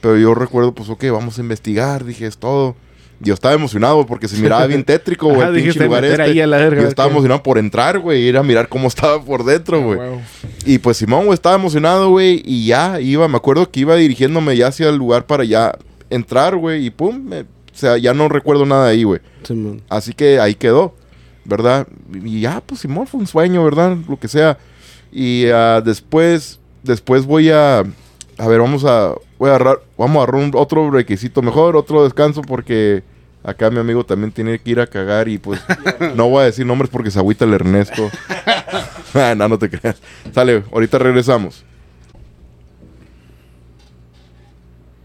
[0.00, 2.04] Pero yo recuerdo, pues, ok, vamos a investigar.
[2.04, 2.76] Dije, es todo.
[3.20, 5.46] Yo estaba emocionado porque se miraba bien tétrico, güey.
[5.48, 6.22] El pinche lugar este.
[6.22, 8.22] ahí a la verga, yo estaba emocionado por entrar, güey.
[8.26, 9.98] Ir a mirar cómo estaba por dentro, Ah, güey.
[10.66, 12.42] Y pues Simón, güey, estaba emocionado, güey.
[12.44, 15.72] Y ya iba, me acuerdo que iba dirigiéndome ya hacia el lugar para ya
[16.10, 16.86] entrar, güey.
[16.86, 19.20] Y pum, me- o sea, ya no recuerdo nada ahí, güey.
[19.88, 20.94] Así que ahí quedó,
[21.44, 21.86] ¿verdad?
[22.22, 23.96] Y ya, pues Simón, fue un sueño, ¿verdad?
[24.08, 24.58] Lo que sea.
[25.10, 30.22] Y ah, después, después voy a, a ver, vamos a, voy a agarrar, vamos a
[30.24, 33.02] agarrar un- otro requisito mejor, otro descanso, porque
[33.44, 35.60] acá mi amigo también tiene que ir a cagar y pues
[36.14, 38.10] no voy a decir nombres porque se agüita el Ernesto.
[39.14, 40.00] Ah, no, no te creas.
[40.34, 41.66] Sale, ahorita regresamos.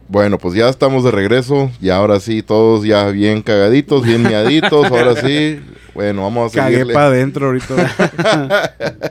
[0.09, 4.85] Bueno, pues ya estamos de regreso y ahora sí, todos ya bien cagaditos, bien miaditos,
[4.85, 5.59] ahora sí.
[5.93, 8.73] Bueno, vamos a Cagué para adentro ahorita.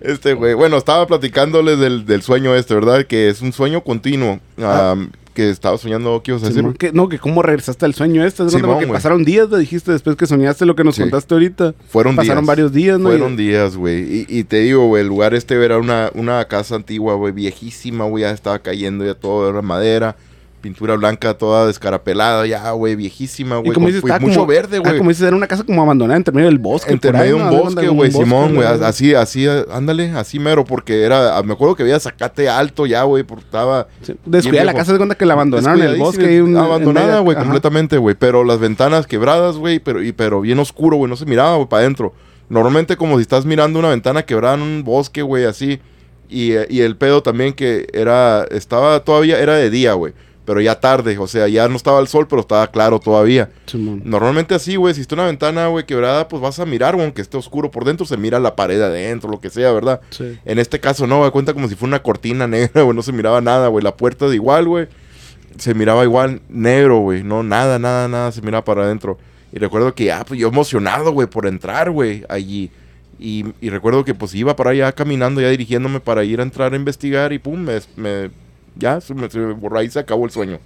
[0.00, 3.04] Este güey, bueno, estaba platicándoles del, del sueño este, ¿verdad?
[3.04, 4.40] Que es un sueño continuo.
[4.58, 4.96] Ah.
[5.34, 8.42] Que estaba soñando, ¿qué ibas a que, no, que cómo regresaste al sueño este.
[8.42, 8.50] ¿no?
[8.50, 8.90] Porque güey.
[8.92, 11.02] pasaron días, lo dijiste después que soñaste lo que nos Sí.
[11.02, 11.74] contaste ahorita.
[11.88, 12.46] Fueron Pasaron días.
[12.48, 13.10] varios días, ¿no?
[13.10, 14.02] Fueron días, güey.
[14.02, 18.04] Y, y te digo, güey, el lugar este era una, una casa antigua, güey, viejísima,
[18.06, 20.16] güey, ya estaba cayendo ya todo, era madera,
[20.60, 23.72] pintura blanca toda descarapelada, ya, güey, viejísima, güey.
[23.72, 24.98] como dices, mucho como, verde, ah, güey.
[24.98, 26.92] como dices, era una casa como abandonada entre medio del bosque.
[26.92, 31.42] Entre medio de un bosque, güey, Simón, güey, así, así, ándale, así mero, porque era,
[31.42, 33.88] me acuerdo que había zacate alto ya, güey, porque estaba...
[34.02, 36.42] Sí, Descuida la casa de cuenta que la abandonaron en el bosque.
[36.42, 38.14] un- abandonada, güey, completamente, güey.
[38.18, 41.08] Pero las ventanas quebradas, güey, pero, y, pero bien oscuro, güey.
[41.10, 42.12] No se miraba, güey, para adentro.
[42.48, 45.80] Normalmente como si estás mirando una ventana quebrada en un bosque, güey, así.
[46.28, 50.12] Y, eh, y el pedo también que era, estaba todavía, era de día, güey.
[50.50, 53.50] Pero ya tarde, o sea, ya no estaba el sol, pero estaba claro todavía.
[53.66, 54.02] Simón.
[54.04, 57.22] Normalmente así, güey, si está una ventana, güey, quebrada, pues vas a mirar, güey, aunque
[57.22, 60.00] esté oscuro por dentro, se mira la pared adentro, lo que sea, ¿verdad?
[60.10, 60.36] Sí.
[60.44, 63.12] En este caso no, güey, cuenta como si fuera una cortina negra, güey, no se
[63.12, 63.84] miraba nada, güey.
[63.84, 64.88] La puerta de igual, güey,
[65.56, 67.22] se miraba igual negro, güey.
[67.22, 69.18] No, nada, nada, nada se miraba para adentro.
[69.52, 72.72] Y recuerdo que, ah, pues yo emocionado, güey, por entrar, güey, allí.
[73.20, 76.72] Y, y recuerdo que, pues iba para allá caminando, ya dirigiéndome para ir a entrar
[76.72, 78.30] a investigar y pum, me, me-
[78.76, 80.58] ya se me, se me borró ahí, se acabó el sueño.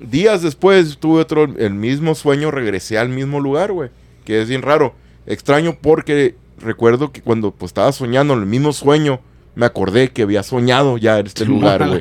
[0.00, 3.90] Días después tuve otro, el mismo sueño, regresé al mismo lugar, güey.
[4.24, 4.94] Que es bien raro.
[5.26, 9.20] Extraño porque recuerdo que cuando pues, estaba soñando en el mismo sueño,
[9.58, 12.00] me acordé que había soñado ya en este lugar, güey.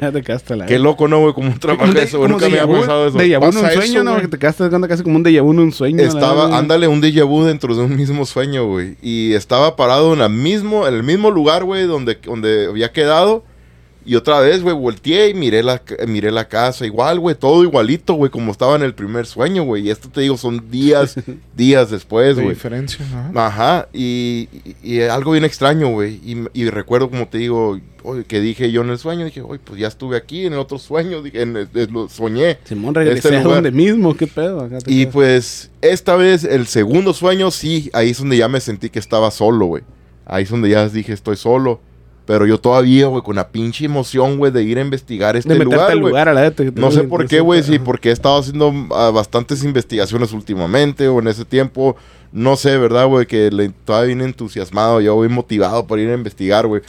[0.67, 1.33] Qué loco, ¿no, güey?
[1.33, 2.29] Como un trabajo de- eso, güey.
[2.29, 3.17] Nunca me había pasado eso.
[3.17, 4.21] déjà vu un sueño, ¿no?
[4.21, 6.03] Que te quedaste de casi como un déjà vu en un sueño.
[6.03, 8.95] Estaba, ándale, un déjà vu dentro de un mismo sueño, güey.
[9.01, 13.43] Y estaba parado en, la mismo, en el mismo lugar, güey, donde, donde había quedado.
[14.07, 16.85] Y otra vez, güey, volteé y miré la, miré la casa.
[16.85, 19.87] Igual, güey, todo igualito, güey, como estaba en el primer sueño, güey.
[19.87, 21.15] Y esto te digo, son días,
[21.57, 22.55] días después, De güey.
[22.55, 23.31] diferencia, ajá.
[23.47, 26.21] Ajá, y, y- y algo bien extraño, güey.
[26.25, 29.59] Y, y recuerdo, como te digo, oye, que dije yo en el sueño, dije, oye,
[29.61, 32.59] pues ya estuve aquí en el otro sueño, dije, en en lo soñé.
[32.63, 34.61] Simón regresé este a donde mismo, qué pedo.
[34.61, 35.13] Acá te Y quedas.
[35.13, 39.31] pues esta vez, el segundo sueño, sí, ahí es donde ya me sentí que estaba
[39.31, 39.83] solo, güey.
[40.25, 41.81] Ahí es donde ya dije, estoy solo.
[42.27, 45.63] Pero yo todavía, güey, con la pinche emoción, güey, de ir a investigar este de
[45.63, 48.37] lugar, al lugar a la te- No sé por qué, güey, sí, porque he estado
[48.37, 51.95] haciendo ah, bastantes investigaciones últimamente o en ese tiempo.
[52.33, 53.27] No sé, ¿verdad, güey?
[53.27, 56.81] Que le, todavía bien entusiasmado, yo voy motivado para ir a investigar, güey.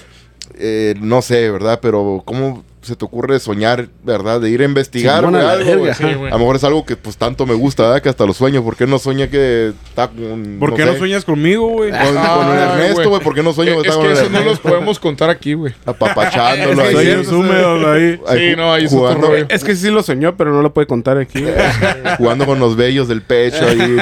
[0.57, 1.79] Eh, no sé, ¿verdad?
[1.81, 4.41] Pero ¿cómo se te ocurre soñar, ¿verdad?
[4.41, 5.91] De ir a investigar, algo, verga, güey?
[5.91, 6.09] ajá.
[6.09, 6.29] Sí, güey.
[6.31, 8.03] A lo mejor es algo que pues tanto me gusta, ¿verdad?
[8.03, 8.62] Que hasta lo sueño.
[8.62, 10.57] ¿Por qué no sueña que está con...
[10.61, 11.91] ¿Por qué no sueñas conmigo, güey?
[11.91, 13.23] Con, con Ay, Ernesto, güey.
[13.23, 15.55] ¿Por qué no sueño que Es está que con eso no los podemos contar aquí,
[15.55, 15.75] güey.
[15.87, 17.07] Apapachándolo Es que ahí.
[17.07, 18.21] sí, Sueños húmedos ahí.
[18.29, 19.47] ahí Sí, ju- no, ahí es otro rollo.
[19.49, 21.45] Es que sí lo soñó, pero no lo puede contar aquí.
[22.19, 23.97] jugando con los vellos del pecho ahí.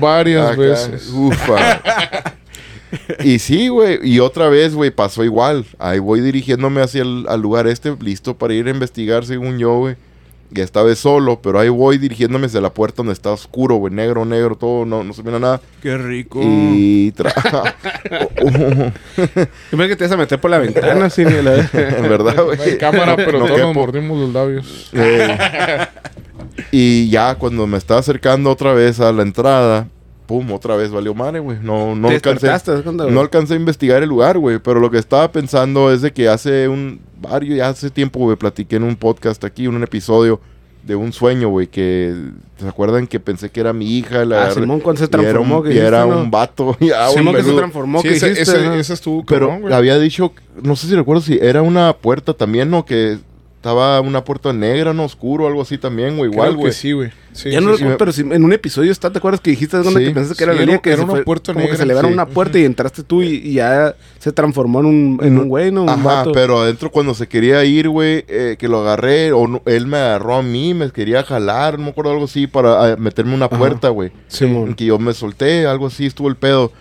[0.00, 1.08] Varias veces.
[1.12, 1.80] Ufa.
[3.24, 3.98] Y sí, güey.
[4.02, 5.64] Y otra vez, güey, pasó igual.
[5.78, 9.78] Ahí voy dirigiéndome hacia el al lugar este, listo para ir a investigar, según yo,
[9.78, 9.96] güey.
[10.54, 13.92] Y esta vez solo, pero ahí voy dirigiéndome hacia la puerta donde está oscuro, güey.
[13.92, 15.60] Negro, negro, todo, no, no se mira nada.
[15.82, 16.38] Qué rico.
[16.40, 17.34] Y tra-
[19.72, 22.44] Yo me que te vas a meter por la ventana, así, ni la en verdad,
[22.44, 22.78] güey.
[22.78, 24.90] cámara, pero No todos nos mordimos los labios.
[24.92, 25.36] Eh,
[26.70, 29.88] y ya cuando me estaba acercando otra vez a la entrada,
[30.26, 31.58] pum, otra vez valió madre, güey.
[31.62, 32.48] No, no alcancé.
[33.10, 34.58] No alcancé a investigar el lugar, güey.
[34.58, 38.36] Pero lo que estaba pensando es de que hace un varios, ya hace tiempo, güey,
[38.36, 40.40] platiqué en un podcast aquí, en un episodio
[40.82, 42.14] de un sueño, güey, que
[42.58, 45.18] se acuerdan que pensé que era mi hija, la Ah, Simón, cuando se y era
[45.32, 48.08] transformó, un, que y era un vato, y ah, un Simón que se transformó, Sí,
[48.08, 48.78] que ese, hiciste.
[48.78, 49.74] ese, estuvo Pero cabrón, güey.
[49.74, 52.84] había dicho, no sé si recuerdo si era una puerta también, ¿no?
[52.84, 53.18] Que
[53.66, 56.72] estaba una puerta negra, no oscuro, algo así también, güey, igual, güey.
[56.72, 57.10] sí, güey.
[57.32, 57.78] Sí, ya sí, no sí.
[57.78, 60.06] recuerdo, pero si en un episodio está, ¿te acuerdas que dijiste dónde Sí.
[60.06, 61.76] que pensaste que era Sí, la era- línea que era una fue- puerta como que
[61.76, 62.06] se sí.
[62.06, 65.70] una puerta y entraste tú y, y ya se transformó en un, en un güey,
[65.72, 65.82] ¿no?
[65.82, 66.32] Un Ajá, vato.
[66.32, 69.96] pero adentro cuando se quería ir, güey, eh, que lo agarré, o no- él me
[69.98, 73.50] agarró a mí, me quería jalar, no me acuerdo algo así, para eh, meterme una
[73.50, 74.12] puerta, güey.
[74.28, 74.74] Simón.
[74.74, 76.72] Que yo me solté, algo así, estuvo el pedo.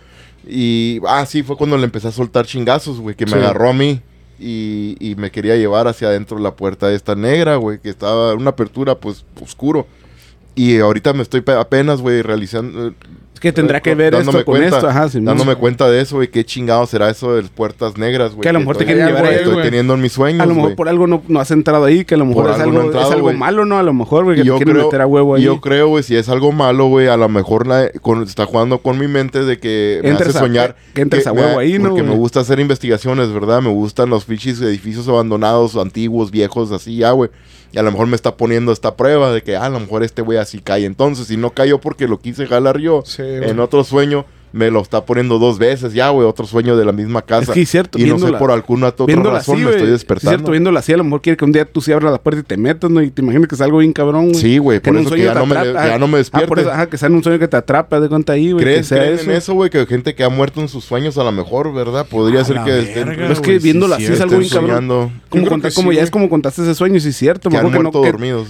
[0.48, 3.38] Y, ah, sí, fue cuando le empecé a soltar chingazos, güey, que me Sí.
[3.39, 4.00] agarró a mí.
[4.39, 8.52] Y, me quería llevar hacia adentro de la puerta esta negra, güey, que estaba una
[8.52, 9.88] apertura, pues, oscuro.
[10.56, 12.93] Y ahorita me estoy pe- apenas, güey, realizando...
[13.36, 15.26] Es que tendrá que ver dándome esto con cuenta, esto, ajá, Simón.
[15.26, 18.41] Dándome cuenta de eso, güey, qué chingado será eso de las puertas negras, güey.
[18.41, 20.45] Que a lo mejor te quieren llevar que ahí, estoy teniendo en mis sueños, A
[20.45, 20.76] lo mejor güey.
[20.78, 22.86] por algo no, no has entrado ahí, que a lo mejor Por es algo no
[22.86, 23.78] entrado, es algo malo, ¿no?
[23.78, 25.43] A lo mejor, güey, que Y te yo quieren creo, meter a huevo ahí.
[25.43, 28.78] yo creo, güey, si es algo malo, güey, a lo mejor la- con- está jugando
[28.80, 30.76] con mi mente de que me Entres hace a- soñar.
[30.93, 32.19] que entres a me- huevo ahí, ¿no, Porque me güey?
[32.19, 33.62] gusta hacer investigaciones, ¿verdad?
[33.62, 37.30] Me gustan los pinches edificios abandonados, antiguos, viejos, así ya, güey.
[37.75, 40.01] Y a lo mejor me está poniendo esta prueba de que, ah, a lo mejor
[40.01, 40.85] este güey así cae.
[40.85, 44.25] Entonces, si no cayó porque lo quise jalar yo Sí, en otro sueño,
[44.56, 47.44] me lo está poniendo dos veces ya, güey, otro sueño de la misma casa.
[47.44, 49.72] Es que es cierto, y no sé viéndola- por alguna otra Viéndola razón así, me
[49.72, 50.30] estoy Es despertando.
[50.38, 52.39] cierto, viéndola así, a lo mejor quiere que un día tú sí abras la puerta
[52.39, 53.02] y te metas, ¿no?
[53.02, 54.36] Y te imaginas que es algo bien cabrón, güey.
[54.36, 56.62] Sí, güey, por eso que ya no me- ya no me Ah, por despierte.
[56.62, 58.63] eso, ajá, que sea en un sueño que te atrapa, de cuenta ahí, güey.
[58.63, 59.24] ¿Crees sea creen eso.
[59.30, 59.70] en eso, güey?
[59.70, 62.06] Que gente que ha muerto en sus sueños a lo mejor, ¿verdad?
[62.10, 65.12] Podría A ser que estén, verga, es que viéndolo así es algo bien cabrón.
[65.76, 67.50] Como, ya es como contaste ese sueño, sí es cierto.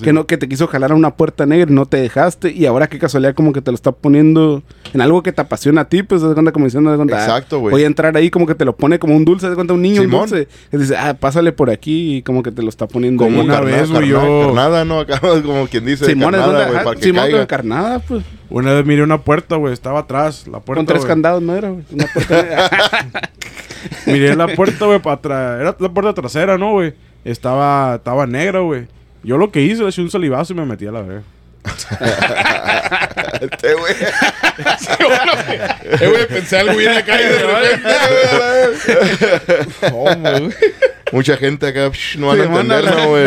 [0.01, 2.51] Que no, que te quiso jalar a una puerta negra y no te dejaste.
[2.51, 4.63] Y ahora qué casualidad como que te lo está poniendo
[4.93, 7.17] en algo que te apasiona a ti, pues de cuenta como diciendo de cuenta.
[7.17, 7.71] ah, Exacto, güey.
[7.71, 9.81] Voy a entrar ahí como que te lo pone como un dulce, de cuenta un
[9.81, 10.29] niño un Simón.
[10.29, 10.47] dulce.
[10.71, 13.45] Que dice, ah, pásale por aquí y como que te lo está poniendo Como ahí.
[13.45, 14.99] una carnada, vez, güey, carnada, yo- carnada, ¿no?
[15.01, 17.47] Acá como quien dice Simón, carnada, güey, para que Simón, caiga.
[17.47, 18.23] carnada, pues.
[18.49, 19.73] Una vez miré una puerta, güey.
[19.73, 20.47] Estaba atrás.
[20.47, 20.79] La puerta.
[20.79, 21.07] Con tres güey.
[21.09, 21.83] candados, ¿no era, güey?
[21.91, 22.69] Una puerta.
[24.05, 25.61] Miré la puerta, güey, para atrás.
[25.61, 26.93] Era la puerta trasera, ¿no, güey?
[27.23, 28.85] Estaba, estaba negra, güey.
[29.23, 31.23] Yo lo que hice, le eché un salivazo y me metí a la verga.
[33.41, 33.93] Este, güey.
[36.01, 37.89] Eh, güey, pensé algo bien acá y de repente.
[39.91, 40.49] ¿Cómo, güey?
[41.11, 43.25] Mucha gente acá psh, no van a Simona, entender, la- ¿no, güey?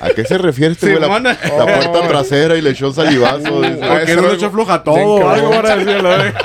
[0.00, 1.00] ¿A qué se refiere este güey?
[1.00, 3.62] La, la puerta trasera y le echó salivazo.
[3.82, 5.28] Ah, ¿Por qué no le algo echó floja todo?
[5.28, 6.38] Algo para decir a la verga.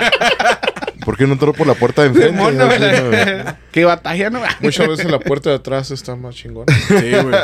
[1.06, 2.41] ¿Por qué no entró por la puerta de enfrente?
[2.41, 2.56] Güey.
[2.56, 3.43] ¿no, güey?
[3.71, 4.41] Qué batalla, ¿no?
[4.62, 6.65] Muchas veces la puerta de atrás está más chingón.
[6.88, 7.36] Sí, güey.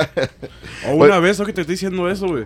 [0.88, 2.46] O una vez, ¿o que te estoy diciendo eso, güey?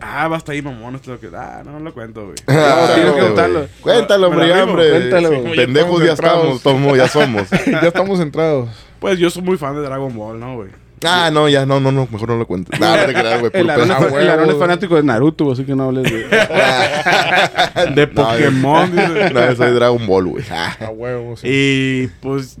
[0.00, 0.94] Ah, basta ahí, mamón.
[0.96, 1.36] Esto es lo que...
[1.36, 2.36] Ah, no, no lo cuento, güey.
[2.46, 3.66] Ah, tienes que contarlo.
[3.80, 4.90] Cuéntalo, hombre, ya, hombre.
[4.90, 5.28] cuéntalo.
[5.30, 6.56] Sí, Ya Pendejos estamos ya entrados.
[6.56, 7.50] estamos, tomo, ya somos.
[7.66, 8.68] ya estamos entrados.
[9.00, 10.70] Pues yo soy muy fan de Dragon Ball, ¿no, güey?
[11.06, 12.78] Ah, no, ya, no, no, no, mejor no lo cuentes.
[12.80, 15.74] No, no te creas, güey, El Aarón, es, Ah, es fanático de Naruto, así que
[15.74, 16.24] no hables de...
[17.94, 19.30] De No, Pokémon, dice.
[19.30, 20.44] No, yo soy Dragon Ball, güey.
[20.50, 21.46] Ah, A huevo, sí.
[21.50, 22.56] Y pues,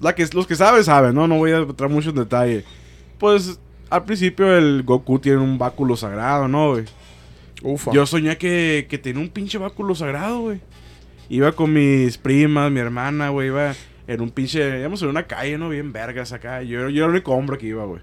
[0.00, 1.28] la que, los que saben, saben, ¿no?
[1.28, 2.64] No voy a entrar mucho en detalle.
[3.18, 3.58] Pues,
[3.90, 6.84] al principio el Goku tiene un báculo sagrado, ¿no, güey?
[7.62, 7.92] Ufa.
[7.92, 10.60] Yo soñé que, que tenía un pinche báculo sagrado, güey.
[11.28, 13.74] Iba con mis primas, mi hermana, güey, iba
[14.06, 15.70] en un pinche, íbamos en una calle, ¿no?
[15.70, 16.62] Bien vergas acá.
[16.62, 18.00] Yo, yo era el único hombre que iba, güey.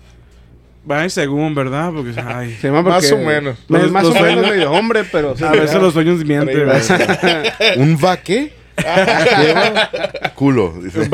[0.90, 1.92] Va según, ¿verdad?
[1.94, 3.58] Porque, ay, Se llama Más porque- o menos.
[3.70, 5.38] Me- Los- más los o menos medio hombre, pero...
[5.38, 6.82] sí, a veces los sueños mienten, güey.
[7.78, 8.54] ¿Un va qué?
[10.36, 10.74] Culo.
[10.82, 11.10] Dice.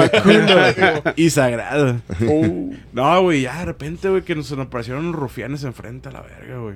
[1.16, 1.98] y sagrado.
[2.22, 6.10] Uh, No, güey, ya de repente, güey, que nos, se nos aparecieron unos rufianes enfrente
[6.10, 6.76] a la verga, güey.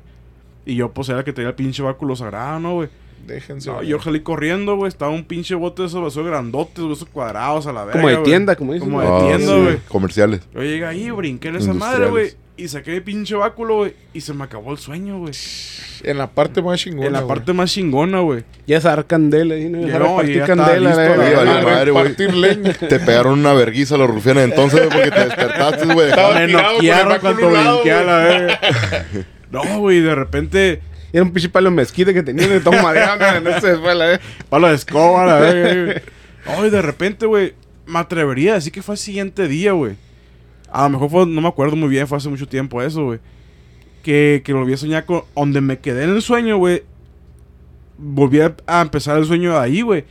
[0.66, 2.90] Y yo, pues, era el que tenía el pinche báculo sagrado, ¿no, güey?
[3.26, 3.70] déjense.
[3.70, 4.90] No, yo salí corriendo, güey.
[4.90, 8.02] Estaba un pinche bote de esos vasos grandotes, güey, esos cuadrados a la verga.
[8.02, 8.90] Como de tienda, como dicen.
[8.90, 9.78] Como de Ah, tienda, sí, güey.
[9.88, 10.42] Comerciales.
[10.54, 12.32] Yo llegué ahí, brinqué en esa madre, güey.
[12.62, 13.96] Y saqué el pinche báculo, güey.
[14.14, 15.34] Y se me acabó el sueño, güey.
[16.04, 17.08] En la parte más chingona.
[17.08, 18.44] En la parte más chingona, güey.
[18.68, 19.56] Ya es dar candela.
[19.56, 19.68] ¿sí?
[19.68, 19.88] ¿no?
[19.88, 20.90] Ya no, ya candela.
[20.90, 21.92] listo, la güey.
[21.92, 22.74] madre, leña.
[22.74, 26.12] Te pegaron una verguiza los rufianes entonces, güey, porque te despertaste, güey.
[26.36, 28.60] Me noquearon cuando brinqué a la verga.
[29.52, 30.82] No, güey, de repente...
[31.12, 34.20] Era un pinche palo de mezquite que tenía de todo madreando en esa escuela, eh.
[34.50, 36.02] Palo de escoba, la verga, güey.
[36.46, 37.54] Ay, de repente, güey,
[37.86, 39.96] me atrevería a decir que fue el siguiente día, güey.
[40.72, 43.20] A lo mejor no me acuerdo muy bien, fue hace mucho tiempo eso, güey.
[44.04, 45.24] Que, que volví a soñar con.
[45.36, 46.84] Donde me quedé en el sueño, güey.
[47.98, 50.06] Volví a, empezar el sueño de ahí, güey.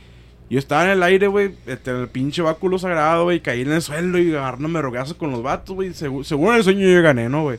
[0.49, 3.71] Yo estaba en el aire, güey, este, en el pinche báculo sagrado, güey, caí en
[3.71, 5.89] el suelo y agarrándome rogazos con los vatos, güey.
[5.91, 7.57] Segu- según el sueño yo gané, ¿no, güey?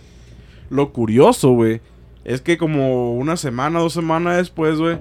[0.68, 1.80] Lo curioso, güey,
[2.24, 4.98] es que como una semana, dos semanas después, güey,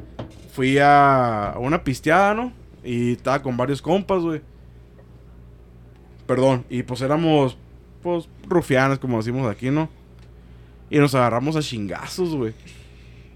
[0.54, 2.54] fui a una pisteada, ¿no?
[2.84, 4.42] Y estaba con varios compas, güey.
[6.28, 7.58] Perdón, y pues éramos,
[8.02, 9.90] pues, rufianes, como decimos aquí, ¿no?
[10.90, 12.54] Y nos agarramos a chingazos, güey.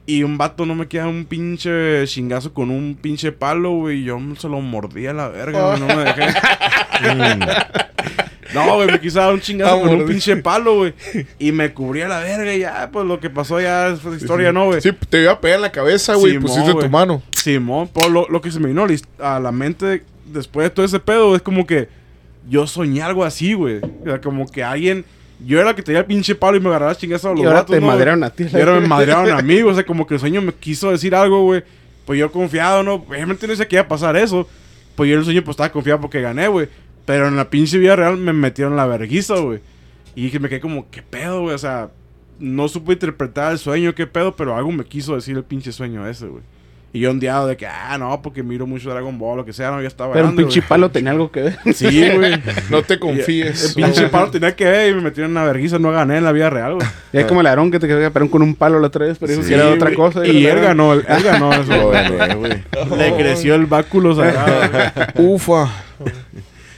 [0.08, 4.02] Y un vato no me queda un pinche chingazo con un pinche palo, güey.
[4.02, 5.80] y Yo se lo mordí a la verga, güey.
[5.80, 6.28] No me dejé.
[8.54, 10.94] No, güey, me quiso dar un chingazo Ah, con un pinche palo, güey.
[11.40, 14.54] Y me cubrí a la verga y ya, pues lo que pasó ya es historia,
[14.54, 14.80] ¿no, güey?
[14.80, 16.36] Sí, te iba a pegar en la cabeza, güey.
[16.36, 17.22] y pusiste tu mano.
[17.36, 18.86] Simón, pues lo, lo que se me vino
[19.20, 21.90] a la mente después de todo ese pedo es como que
[22.50, 23.78] yo soñé algo así, güey.
[23.78, 25.06] O sea, como que alguien.
[25.46, 27.44] Yo era el que tenía el pinche palo y me agarraba chingazo a los Y
[27.46, 28.32] ahora vatos, te ¿no, madrearon güey?
[28.32, 28.46] a ti.
[28.54, 29.74] Y ahora me madrearon a mí, güey.
[29.74, 31.64] O sea, como que el sueño me quiso decir algo, güey.
[32.06, 32.94] Pues yo confiado, ¿no?
[32.96, 34.48] Obviamente no sé que iba a pasar eso.
[34.96, 36.70] Pues yo en el sueño pues estaba confiado porque gané, güey.
[37.06, 39.60] Pero en la pinche vida real me metieron la verguiza, güey.
[40.16, 41.54] Y dije, me quedé como, ¿qué pedo, güey?
[41.54, 41.90] O sea,
[42.40, 46.08] no supe interpretar el sueño, qué pedo, pero algo me quiso decir el pinche sueño
[46.08, 46.44] ese, güey.
[46.96, 49.70] Y yo ondeado de que, ah, no, porque miro mucho Dragon Ball, lo que sea,
[49.70, 51.58] no, ya estaba Pero un pinche palo tenía algo que ver.
[51.74, 52.42] Sí, güey.
[52.70, 53.74] No te El confíes.
[53.76, 56.32] pinche palo tenía que ver y me metieron en la verguiza, no gané en la
[56.32, 56.88] vida real, güey.
[57.12, 59.18] Ya es como el Aarón que te quería pegar con un palo la otra vez,
[59.20, 60.26] pero dijo Sí, que era otra cosa.
[60.26, 61.90] Y él ganó, él ganó eso.
[62.38, 62.64] Güey.
[62.98, 64.54] Le creció el báculo sagrado.
[65.16, 65.70] Ufa.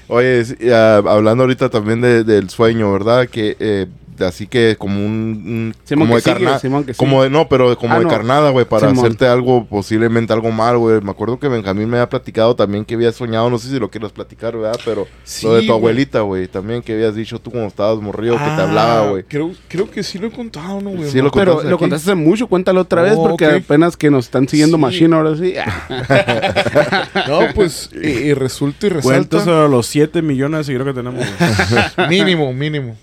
[0.07, 3.27] Oye, sí, ah, hablando ahorita también de- del sueño, ¿verdad?
[3.27, 3.85] Que eh,
[4.25, 6.59] así que como un, un- Simón, como de carnada,
[6.97, 8.09] como de, no, pero como Ah, de no.
[8.09, 9.05] carnada, güey, para Simón.
[9.05, 11.01] hacerte algo posiblemente algo mal, güey.
[11.01, 13.89] Me acuerdo que Benjamín me había platicado también que había soñado, no sé si lo
[13.89, 14.79] quieres platicar, ¿verdad?
[14.85, 18.35] Pero Sí, lo de tu abuelita, güey, también que habías dicho tú cuando estabas morrido
[18.37, 19.23] que te Ah, hablaba, güey.
[19.23, 21.09] Creo, creo que sí lo he contado, ¿no, güey?
[21.09, 21.79] Sí, lo Pero contaste lo aquí?
[21.83, 24.81] contaste hace mucho, cuéntalo otra vez, Oh, porque apenas que nos están siguiendo Sí.
[24.81, 25.53] Machine ahora sí.
[27.27, 29.43] No, pues, y, y resulta y resalta.
[29.43, 31.25] sobre los 7 millones de seguidores que tenemos.
[32.09, 32.95] mínimo, mínimo.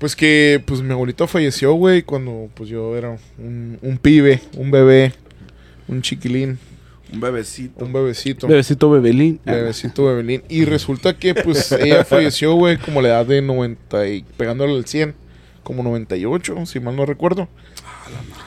[0.00, 4.70] Pues que, pues mi abuelita falleció, güey, cuando pues yo era un, un pibe, un
[4.72, 5.12] bebé,
[5.88, 6.58] un chiquilín,
[7.12, 7.84] Un bebecito.
[7.84, 8.46] un bebecito.
[8.48, 9.40] Bebecito Bebelín.
[9.44, 10.42] Bebecito bebelín.
[10.48, 14.72] Y resulta que, pues, ella falleció, güey, como a la edad de 90 y pegándole
[14.74, 15.14] al 100,
[15.62, 17.48] como 98, si mal no recuerdo.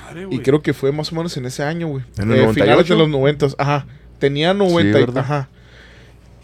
[0.06, 0.40] Madre, Y güey.
[0.40, 2.04] creo que fue más o menos en ese año, güey.
[2.18, 2.94] ¿En el Eh, Finales 98?
[2.96, 3.86] de los 90, ajá.
[4.20, 5.24] Tenía 90, y- ¿verdad?
[5.24, 5.50] ajá.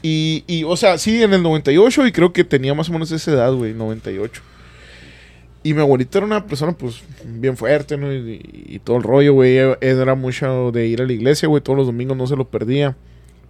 [0.02, 3.12] Y, y, o sea, sí, en el 98 y creo que tenía más o menos
[3.12, 4.42] esa edad, güey, 98.
[5.62, 8.14] Y mi abuelita era una persona, pues, bien fuerte, ¿no?
[8.14, 9.58] Y, y todo el rollo, güey.
[9.82, 11.62] Era mucho de ir a la iglesia, güey.
[11.62, 12.96] Todos los domingos no se lo perdía.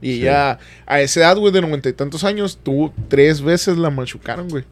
[0.01, 0.19] Y Sí.
[0.21, 4.47] ya a esa edad, güey, de noventa y tantos años, tuvo tres veces la machucaron,
[4.49, 4.63] güey.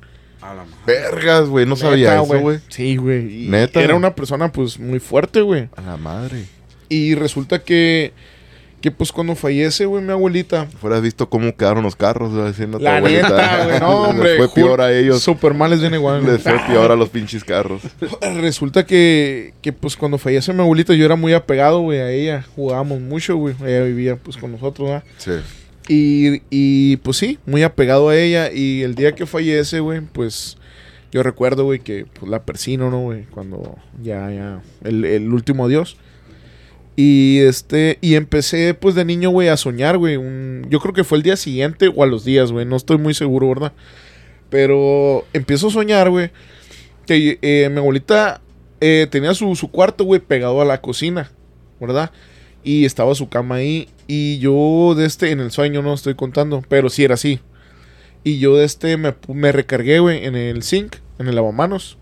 [0.41, 0.77] A la madre.
[0.85, 2.59] Vergas, güey, no sabía Neta, eso, güey.
[2.69, 3.45] Sí, güey.
[3.45, 3.81] Y Neta.
[3.81, 5.69] Era una persona, pues, muy fuerte, güey.
[5.75, 6.45] A la madre.
[6.89, 8.13] Y resulta que,
[8.87, 10.65] que pues cuando fallece, güey, mi abuelita.
[10.79, 14.37] Fueras visto cómo quedaron los carros, güey, diciendo La neta, güey, no, Les hombre.
[14.37, 15.21] fue peor a ellos.
[15.21, 16.25] Super mal les viene igual.
[16.25, 17.81] Les fue peor a los pinches carros.
[18.37, 22.45] Resulta que, que, pues cuando fallece mi abuelita, yo era muy apegado, güey, a ella.
[22.55, 23.55] Jugábamos mucho, güey.
[23.65, 25.03] Ella vivía, pues, con nosotros, ¿verdad?
[25.17, 25.31] Sí.
[25.89, 28.53] Y, y pues sí, muy apegado a ella.
[28.53, 30.55] Y el día que fallece, güey, pues
[31.11, 33.23] yo recuerdo, güey, que pues, la persino, ¿no, güey?
[33.25, 35.97] Cuando ya, ya, el, el último dios.
[36.99, 40.15] Y este, y empecé, pues de niño, güey, a soñar, güey.
[40.67, 42.65] Yo creo que fue el día siguiente o a los días, güey.
[42.65, 43.71] No estoy muy seguro, ¿verdad?
[44.49, 46.31] Pero empiezo a soñar, güey,
[47.05, 48.41] que eh, mi abuelita
[48.81, 51.31] eh, tenía su, su cuarto, güey, pegado a la cocina,
[51.79, 52.11] ¿verdad?
[52.63, 53.89] Y estaba su cama ahí.
[54.07, 57.39] Y yo de este, en el sueño no estoy contando, pero sí era así.
[58.23, 61.99] Y yo de este me, me recargué, güey, en el zinc, en el lavamanos,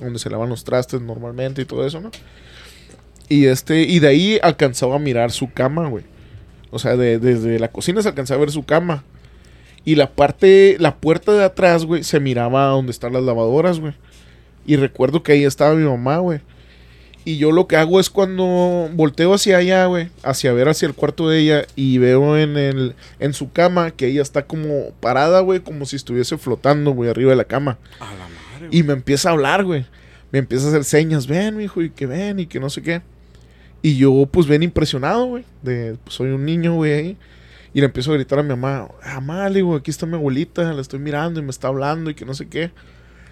[0.00, 2.10] donde se lavan los trastes normalmente y todo eso, ¿no?
[3.32, 6.04] Y este, y de ahí alcanzaba a mirar su cama, güey.
[6.70, 9.04] O sea, de- desde la cocina se alcanzaba a ver su cama.
[9.84, 13.94] Y la parte, la puerta de atrás, güey, se miraba donde están las lavadoras, güey.
[14.66, 16.40] Y recuerdo que ahí estaba mi mamá, güey.
[17.24, 20.94] Y yo lo que hago es cuando volteo hacia allá, güey, hacia ver hacia el
[20.94, 25.40] cuarto de ella y veo en el en su cama que ella está como parada,
[25.40, 27.78] güey, como si estuviese flotando, güey, arriba de la cama.
[28.00, 28.68] A la madre.
[28.72, 29.86] Y me empieza a hablar, güey.
[30.32, 33.02] Me empieza a hacer señas, ven, hijo, y que ven, y que no sé qué.
[33.82, 35.44] Y yo, pues, bien impresionado, güey.
[35.62, 37.16] De, pues, soy un niño, güey, ahí.
[37.74, 40.72] Y le empiezo a gritar a mi mamá, mamá, le digo, aquí está mi abuelita,
[40.72, 42.70] la estoy mirando y me está hablando y que no sé qué.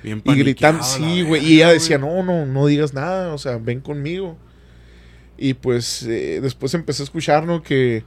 [0.03, 1.45] Bien Y gritando, sí, güey.
[1.45, 4.39] Y ella decía, no, no, no digas nada, o sea, ven conmigo.
[5.37, 7.63] Y pues eh, después empecé a escuchar, ¿no?
[7.63, 8.03] Que,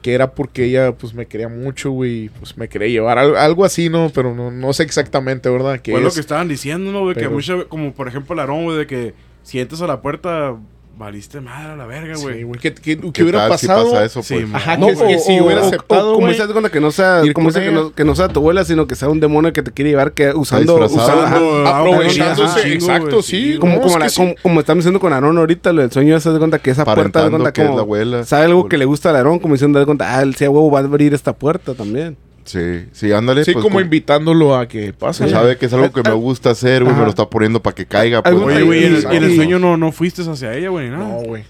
[0.00, 3.18] que era porque ella, pues, me quería mucho, güey, pues me quería llevar.
[3.18, 4.10] Algo, algo así, ¿no?
[4.14, 5.80] Pero no, no sé exactamente, ¿verdad?
[5.84, 7.02] Fue lo es- que estaban diciendo, ¿no?
[7.02, 7.14] güey?
[7.14, 10.56] Que mucha, como por ejemplo el Aarón, güey, de que si entras a la puerta,
[10.98, 12.42] valiste madre a la verga, Sí, güey.
[12.42, 12.60] güey.
[12.60, 13.92] ¿Qué, qué- qué ¿Qué hubiera si pasado?
[13.92, 14.44] pasa eso, pues?
[14.52, 16.32] Ajá, No, que, que si hubiera aceptado, como güey.
[16.32, 18.86] dices cuenta que no sea, como con que no, que no sea tu abuela, sino
[18.86, 23.10] que sea un demonio que te quiere llevar que usando, usando- ajá, Aprovechándose, Ajá, exacto,
[23.10, 23.52] güey, sí.
[23.52, 25.92] sí, como, no, como, es la- como, como estamos diciendo con Aarón ahorita, lo del
[25.92, 28.24] sueño, se da cuenta que esa puerta, de cuenta que es la abuela.
[28.24, 30.70] sabe algo que le gusta a Aarón, como diciendo, de cuenta, ah, el sea huevo
[30.70, 32.16] va a abrir esta puerta también.
[32.48, 33.44] Sí, sí, ándale.
[33.44, 35.24] Sí, pues, como invitándolo a que pase.
[35.24, 37.74] pues, sabe que es algo que me gusta hacer, güey, me lo está poniendo para
[37.74, 38.34] que caiga, pues.
[38.34, 41.04] Güey, y en, el- sueño no, no fuiste hacia ella, güey, nada.
[41.04, 41.44] No, güey.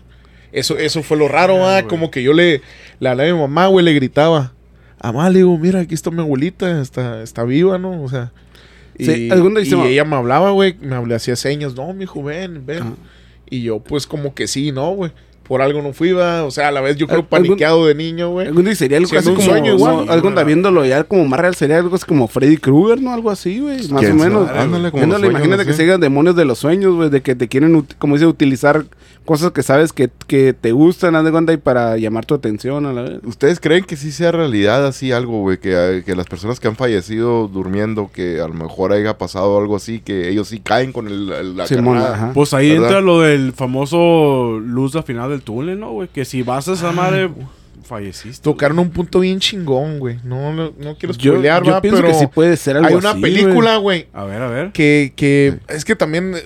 [0.51, 1.89] Eso, eso fue lo raro, ah, güey.
[1.89, 2.63] Como que yo le,
[2.99, 4.53] le hablaba a mi mamá, güey, le gritaba.
[5.03, 8.03] Mamá, le digo, mira, aquí está mi abuelita, está, está viva, ¿no?
[8.03, 8.33] O sea.
[8.97, 12.23] Y, Sí, algún día y ella me hablaba, güey, me hablé, hacía señas, no, mijo,
[12.23, 12.83] ven, ven.
[12.83, 12.93] Ajá.
[13.49, 15.13] Y yo, pues, como que sí, ¿no, güey?
[15.49, 16.45] Por algo no fui, va.
[16.45, 18.47] O sea, a la vez yo creo Algún- paniqueado de niño, güey.
[18.49, 20.07] Algún día sería algo un como, sueño igual.
[20.07, 23.13] no, algo anda viéndolo ya como más real, sería algo así como Freddy Krueger, ¿no?
[23.13, 24.49] Algo así, güey, más o ¿Quién menos.
[24.51, 27.49] Ándale, como sueños, imagínate no que se demonios de los sueños, güey, de que te
[27.49, 28.85] quieren, como dice, utilizar
[29.29, 32.87] cosas que sabes que, que te gustan, haz de cuenta, y para llamar tu atención
[32.87, 33.21] a la vez.
[33.25, 35.59] ¿Ustedes creen que sí sea realidad así algo, güey?
[35.59, 39.59] Que, eh, que las personas que han fallecido durmiendo, que a lo mejor haya pasado
[39.59, 42.15] algo así, que ellos sí caen con el, el- la Simón, carnada?
[42.15, 42.31] ajá.
[42.33, 42.87] Pues ahí ¿Verdad?
[42.87, 46.09] entra lo del famoso luz al final del túnel, ¿no, güey?
[46.09, 47.29] Que si vas a esa madre,
[47.83, 48.43] falleciste.
[48.43, 50.19] Tocaron un punto bien chingón, güey.
[50.25, 52.89] No, no, no quiero Yo, spoilear, yo va, pienso pero que sí puede ser algo
[52.89, 54.73] hay una así, película, güey, A ver, a ver.
[54.73, 56.43] que, que es que también eh,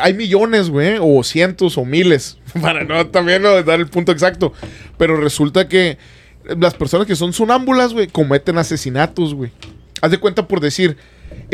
[0.00, 4.52] hay millones, güey, o cientos o miles, para no también no dar el punto exacto,
[4.98, 5.98] pero resulta que
[6.44, 9.50] las personas que son sonámbulas, güey, cometen asesinatos, güey.
[10.02, 10.96] Haz de cuenta por decir,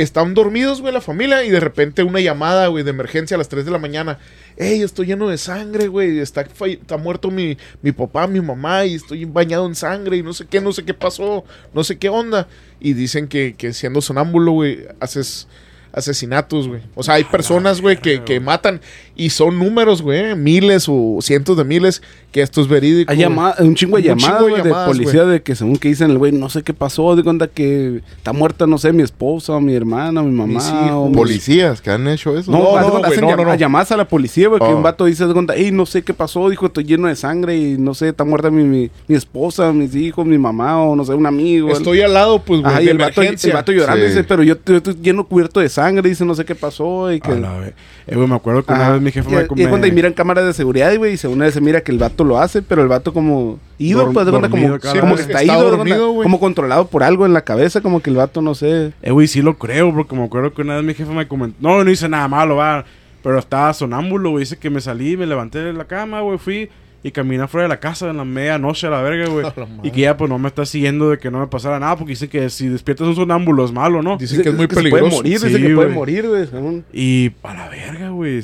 [0.01, 3.51] Están dormidos, güey, la familia, y de repente una llamada, güey, de emergencia a las
[3.51, 4.19] 3 de la mañana.
[4.57, 6.21] Ey, estoy lleno de sangre, güey.
[6.21, 10.33] Está, está muerto mi, mi papá, mi mamá, y estoy bañado en sangre, y no
[10.33, 11.45] sé qué, no sé qué pasó,
[11.75, 12.49] no sé qué onda.
[12.81, 15.47] Y dicen que, que siendo sonámbulo, güey, haces
[15.93, 16.81] asesinatos, güey.
[16.95, 18.81] O sea, hay personas, güey, que, que matan,
[19.17, 22.01] y son números, güey, miles o cientos de miles,
[22.33, 23.11] que esto es verídico.
[23.11, 26.19] Hay llama- un chingo de llamadas, de llamadas, policía de que según que dicen el
[26.19, 29.61] güey, no sé qué pasó, de cuenta que está muerta, no sé, mi esposa, o
[29.61, 32.51] mi hermana, o mi mamá, o Policías que han hecho eso.
[32.53, 33.55] No, No, no, hacen no, no, no.
[33.57, 34.77] llamadas a la policía, güey, que Oh.
[34.77, 37.57] un vato dice de cuenta, hey, no sé qué pasó, dijo, estoy lleno de sangre
[37.57, 41.05] y no sé, está muerta mi, mi, mi esposa, mis hijos, mi mamá, o no
[41.05, 41.71] sé, un amigo.
[41.71, 44.09] Estoy al lado, pues, güey, y el vato, el vato llorando Sí.
[44.11, 47.21] dice, pero yo, yo estoy lleno cubierto de sangre, dice, no sé qué pasó, y
[47.21, 47.33] que...
[47.33, 47.75] A la vez.
[48.07, 49.43] Eh, me acuerdo que una vez mi jefe y, me...
[49.63, 52.20] y cuenta, y miran cámaras de seguridad, güey, y según se mira que el vato
[52.25, 55.71] lo hace, pero el vato como ido, pues de cuenta como, que está, Está ido,
[55.71, 56.23] dormido, güey.
[56.25, 58.93] como controlado por algo en la cabeza, como que el vato no sé.
[59.03, 61.57] Eh, güey, sí lo creo, porque me acuerdo que una vez mi jefe me comentó...
[61.61, 62.85] No, no hice nada malo, va.
[63.23, 64.43] Pero estaba sonámbulo, güey.
[64.45, 66.39] Dice que me salí, me levanté de la cama, güey.
[66.39, 66.71] Fui
[67.03, 69.47] y caminé afuera de la casa en la medianoche a la verga, güey.
[69.83, 71.97] Y que ya, pues, no me está siguiendo de que no me pasara nada.
[71.97, 74.17] Porque dicen que si despiertas un sonámbulo es malo, ¿no?
[74.17, 75.01] Dicen que es muy se peligroso.
[75.09, 76.47] puede morir, Sí, dice que puede morir, güey.
[76.47, 78.41] según- Y a la verga, güey.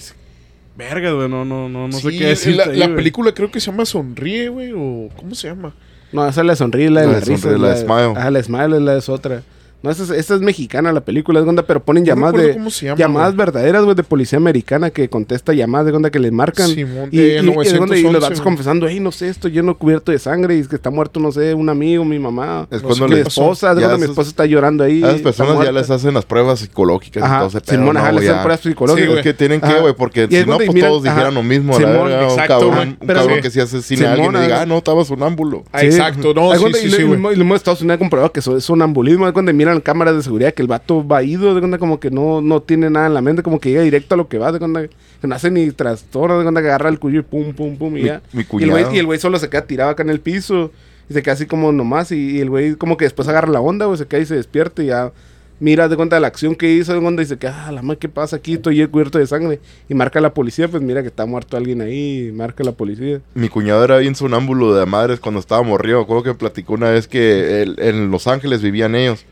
[0.77, 1.29] Verga, güey.
[1.29, 2.57] No, no, no, no sé qué decir.
[2.57, 5.09] La, la película creo que se llama Sonríe, güey, o...
[5.17, 5.75] ¿Cómo se llama?
[6.13, 7.43] No, esa es la sonríe, la de La la, de risa.
[7.43, 8.13] sonríe, la de Smile.
[8.17, 9.43] Ajá, la de Smile es la es otra.
[9.83, 12.49] No, esta es, esta es mexicana la película, de onda, pero ponen No llamadas acuerdo
[12.49, 16.11] de cómo se llama, llamadas verdaderas, güey, de policía americana que contesta llamadas de onda
[16.11, 16.69] que le marcan.
[16.69, 18.45] Simón, y, de y- y de onda, y 911, los vatos güey.
[18.45, 21.31] confesando, hey, no sé, estoy lleno cubierto de sangre y es que está muerto, no
[21.31, 22.67] sé, un amigo, mi mamá.
[22.71, 25.03] Es No cuando sé mi les, esposa, de mi esposa está llorando ahí.
[25.03, 27.77] a esas está personas ya les hacen las pruebas psicológicas y Ajá, todo ese pedo,
[27.79, 29.17] Simón, ajá, ¿no, les hacen pruebas Sí, psicológicas.
[29.19, 32.11] Es que tienen que, güey, porque Y si no, pues todos dijeran lo mismo, Simón,
[32.11, 33.43] exacto, un cabrón sí.
[33.43, 35.65] que si asesina a alguien y diga, ah, no, estaba sonámbulo.
[35.75, 38.57] Exacto, no, sí, sí, y sí, lo- y y en Estados Unidos comprobado que eso
[38.57, 39.27] es sonambulismo.
[39.27, 42.11] Es cuando miran cámaras de seguridad que el vato va ido, de cuenta como que
[42.11, 44.53] no, no tiene nada en la mente, como que llega directo a lo que va,
[44.53, 47.53] de cuenta que no hace ni trastorno, de cuenta que agarra el cuello y pum,
[47.55, 48.23] pum, pum, y Mi- ya.
[48.33, 50.71] mi y, el güey, y el güey solo se queda tirado acá en el piso
[51.09, 52.13] y se queda así como nomás.
[52.13, 54.35] Y, y el güey como que después agarra la onda, güey, se queda y se
[54.37, 55.13] despierta y ya
[55.59, 57.81] mira de cuenta de la acción que hizo, de cuenta y dice que, ah, la
[57.81, 58.53] madre, ¿qué pasa aquí?
[58.55, 59.59] Estoy cubierto de sangre.
[59.89, 62.67] Y marca a la policía, pues mira que está muerto alguien ahí, y marca a
[62.67, 63.21] la policía.
[63.35, 66.01] Mi cuñado era bien sonámbulo de madres cuando estaba morrido.
[66.01, 69.25] Recuerdo que platicó una vez que él- en Los Ángeles vivían ellos.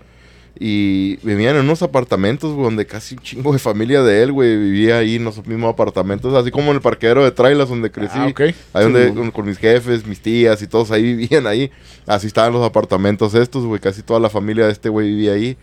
[0.59, 4.57] Y vivían en unos apartamentos, güey, donde casi un chingo de familia de él, güey,
[4.57, 6.33] vivía ahí en los mismos apartamentos.
[6.35, 8.19] Así como en el parqueadero de trailers donde crecí.
[8.19, 8.41] Ah, ok.
[8.73, 11.71] Ahí donde, con mis jefes, mis tías y todos ahí vivían ahí.
[12.07, 13.81] Así estaban los apartamentos estos, güey.
[13.81, 15.57] Casi toda la familia de este güey vivía ahí.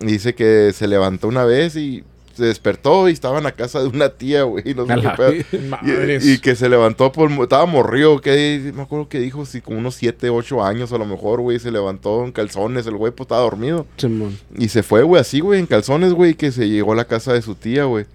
[0.00, 2.04] Y dice que se levantó una vez y
[2.34, 4.70] se despertó y estaba en la casa de una tía, güey.
[4.70, 5.46] y No sé.
[6.20, 7.30] Y, y que se levantó por...
[7.30, 11.06] Estaba morrido, que me acuerdo que dijo, si con unos 7, 8 años a lo
[11.06, 13.86] mejor, güey, se levantó en calzones, el güey pues estaba dormido.
[13.96, 14.38] Simón.
[14.58, 17.32] Y se fue, güey, así, güey, en calzones, güey, que se llegó a la casa
[17.32, 18.06] de su tía, güey.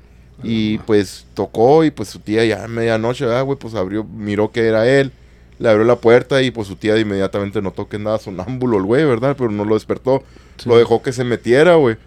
[0.43, 4.51] Y pues tocó y pues su tía ya a medianoche, ¿verdad, güey, pues abrió, miró
[4.51, 5.11] que era él.
[5.57, 9.03] Le abrió la puerta y pues su tía inmediatamente notó que andaba sonámbulo el güey,
[9.03, 9.35] ¿verdad?
[9.37, 10.23] Pero no lo despertó.
[10.55, 10.69] Sí.
[10.69, 11.97] Lo dejó que se metiera, güey.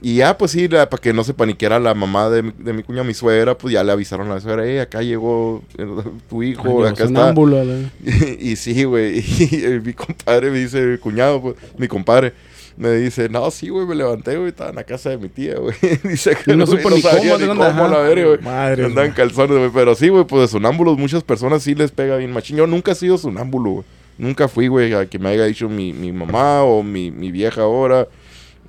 [0.00, 2.72] Y ya, pues sí, la- para que no se paniqueara la mamá de mi, de
[2.72, 5.86] mi cuña, mi suegra, pues ya le avisaron a la suegra, eh, acá llegó eh,
[6.28, 7.32] tu hijo, Llegó acá está.
[7.32, 7.90] la-
[8.40, 9.18] y sí, güey.
[9.40, 12.32] Y mi compadre me dice, mi cuñado, pues, mi compadre,
[12.76, 15.56] me dice, no, sí, güey, me levanté, güey, estaba en la casa de mi tía,
[15.58, 15.74] güey.
[16.04, 17.64] dice que Y no güey, supo ni sabía cómo, ¿de dónde?
[17.66, 17.88] cómo, Ajá.
[17.88, 18.40] la verga, güey.
[18.40, 18.84] Madre.
[18.84, 19.70] Andan calzones, güey.
[19.74, 22.56] Pero sí, güey, pues de sonámbulos muchas personas sí les pega bien machín.
[22.56, 23.84] Yo nunca he sido sonámbulo, güey.
[24.16, 27.62] Nunca fui, güey, a que me haya dicho mi, mi mamá o mi, mi vieja
[27.62, 28.06] ahora.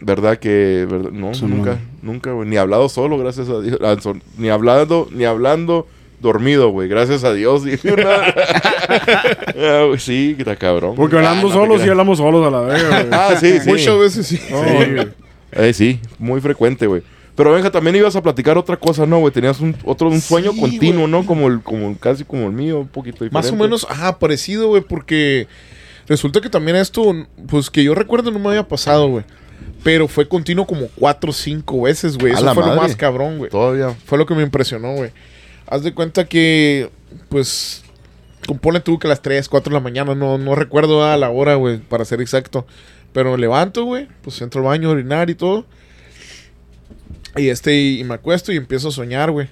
[0.02, 1.12] ¿Verdad que, verdad?
[1.12, 2.14] No, Sí, nunca, no.
[2.14, 2.48] nunca, güey.
[2.48, 3.78] Ni hablado solo, gracias a Dios.
[3.84, 3.96] Ah,
[4.38, 5.88] Ni hablando, ni hablando
[6.22, 6.88] dormido, güey.
[6.88, 7.64] Gracias a Dios.
[7.66, 8.34] dije una-
[9.62, 10.96] Ah, sí, está cabrón.
[10.96, 11.90] Porque Ah, no te solos, sí creas.
[11.92, 13.08] hablamos solos a la verga, güey.
[13.12, 13.70] Ah, sí, sí.
[13.70, 14.40] Muchas veces sí.
[15.52, 17.02] Eh, sí, muy frecuente, güey.
[17.36, 19.34] Pero venga, también ibas a platicar otra cosa, ¿no, güey?
[19.34, 21.08] Tenías un otro un sueño Sí, continuo.
[21.08, 21.26] ¿no?
[21.26, 23.34] Como el, como casi como el mío, un poquito diferente.
[23.34, 25.48] Más o menos, ajá, parecido, güey, porque
[26.08, 27.16] resulta que también esto,
[27.48, 29.24] pues que yo recuerdo no me había pasado, güey.
[29.84, 32.34] Pero fue continuo como cuatro o cinco veces, güey.
[32.34, 33.50] Eso fue lo más cabrón, güey.
[33.50, 33.96] Todavía.
[34.06, 35.12] Fue lo que me impresionó, güey.
[35.68, 36.90] Haz de cuenta que,
[37.30, 37.84] pues,
[38.46, 41.30] compone tú que a las 3, 4 de la mañana, no, no recuerdo a la
[41.30, 42.66] hora, güey, para ser exacto.
[43.14, 45.66] Pero me levanto, güey, pues entro al baño a orinar y todo.
[47.36, 49.48] Y este, y, me acuesto y empiezo a soñar, güey.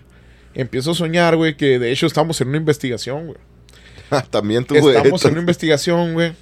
[0.54, 3.38] Empiezo a soñar, güey, que de hecho estamos en una investigación, güey.
[4.30, 4.96] también tú, güey.
[4.96, 6.34] Estamos en una investigación, güey.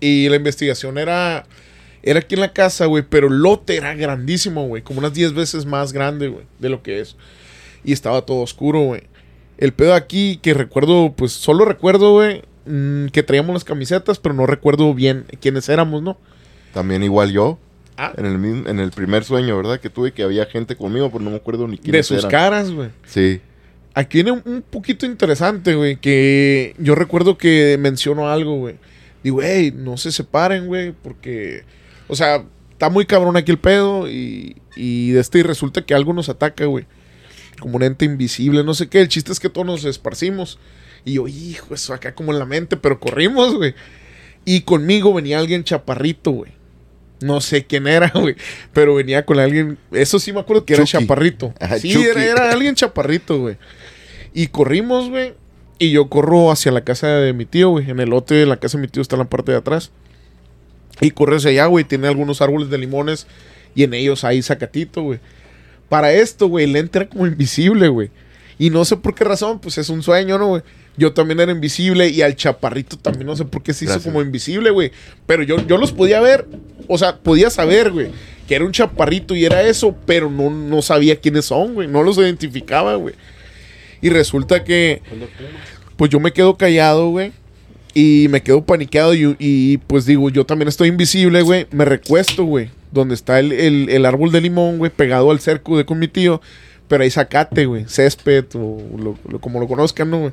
[0.00, 1.44] Y la investigación era.
[2.06, 3.04] Era aquí en la casa, güey.
[3.06, 4.82] Pero el lote era grandísimo, güey.
[4.82, 6.44] Como unas 10 veces más grande, güey.
[6.60, 7.16] De lo que es.
[7.84, 9.02] Y estaba todo oscuro, güey.
[9.58, 12.42] El pedo aquí que recuerdo, pues solo recuerdo, güey.
[12.66, 16.16] mm, que traíamos las camisetas, pero no recuerdo bien quiénes éramos, ¿no?
[16.72, 17.58] También igual yo.
[17.96, 18.12] Ah.
[18.16, 19.80] En el, en el primer sueño, ¿verdad?
[19.80, 22.70] Que tuve que había gente conmigo, pero no me acuerdo ni quién De sus caras,
[22.70, 22.90] güey.
[23.04, 23.40] Sí.
[23.94, 28.76] Aquí viene un, un poquito interesante, güey, que yo recuerdo que menciono algo, güey.
[29.22, 31.64] Digo, hey, no se separen, güey, porque,
[32.08, 35.94] o sea, está muy cabrón aquí el pedo y, y de este y resulta que
[35.94, 36.86] algo nos ataca, güey.
[37.58, 39.00] Como un ente invisible, no sé qué.
[39.00, 40.58] El chiste es que todos nos esparcimos.
[41.04, 43.74] Y yo, hijo, eso acá como en la mente, pero corrimos, güey.
[44.44, 46.52] Y conmigo venía alguien chaparrito, güey.
[47.20, 48.36] No sé quién era, güey.
[48.72, 49.78] Pero venía con alguien.
[49.90, 51.54] Eso sí me acuerdo que era chaparrito.
[51.80, 53.56] Sí, era, era alguien chaparrito, güey.
[54.34, 55.34] Y corrimos, güey.
[55.78, 57.90] Y yo corro hacia la casa de mi tío, güey.
[57.90, 59.92] En el lote de la casa de mi tío está en la parte de atrás.
[61.00, 61.84] Y corre hacia allá, güey.
[61.84, 63.26] Tiene algunos árboles de limones.
[63.74, 65.20] Y en ellos hay zacatito, güey.
[65.88, 68.10] Para esto, güey, el ente era como invisible, güey.
[68.58, 70.62] Y no sé por qué razón, pues es un sueño, ¿no, güey?
[70.96, 74.10] Yo también era invisible y al chaparrito también no sé por qué se hizo Gracias.
[74.10, 74.92] como invisible, güey.
[75.26, 76.46] Pero yo, yo los podía ver,
[76.88, 78.08] o sea, podía saber, güey,
[78.48, 81.86] que era un chaparrito y era eso, pero no, no sabía quiénes son, güey.
[81.86, 83.14] No los identificaba, güey.
[84.00, 85.02] Y resulta que,
[85.96, 87.32] pues yo me quedo callado, güey.
[87.98, 91.66] Y me quedo paniqueado y, y, pues digo, yo también estoy invisible, güey.
[91.70, 92.68] Me recuesto, güey.
[92.92, 96.06] Donde está el, el- el árbol de limón, güey, pegado al cerco de con mi
[96.06, 96.42] tío.
[96.88, 97.86] Pero hay zacate, güey.
[97.88, 100.30] Césped o lo- lo- como lo conozcan, ¿no?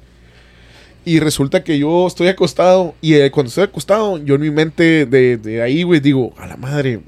[1.06, 2.96] Y resulta que yo estoy acostado.
[3.00, 6.48] Y eh, cuando estoy acostado, yo en mi mente de, de ahí, güey, digo, a
[6.48, 7.00] la madre,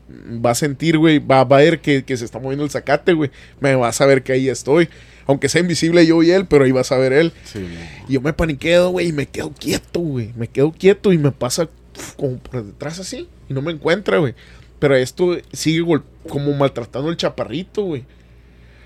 [0.45, 3.11] va a sentir, güey, va, va a ver que, que se está moviendo el zacate,
[3.11, 3.29] güey.
[3.59, 4.87] Me va a saber que ahí estoy.
[5.27, 7.33] Aunque sea invisible yo y él, pero ahí va a saber él.
[7.45, 7.65] Sí,
[8.07, 10.31] Y yo me paniqueo, güey, y me quedo quieto, güey.
[10.35, 11.67] Me quedo quieto y me pasa
[12.15, 13.27] como por detrás así.
[13.49, 14.35] Y no me encuentra, güey.
[14.79, 15.83] Pero esto sigue
[16.27, 18.01] como maltratando el chaparrito, güey.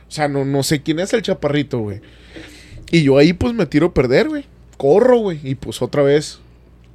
[0.08, 2.02] O sea, no, no sé quién es el chaparrito, güey.
[2.90, 4.46] Y yo ahí pues me tiro a perder, güey.
[4.78, 5.40] Corro, güey.
[5.44, 6.40] Y pues otra vez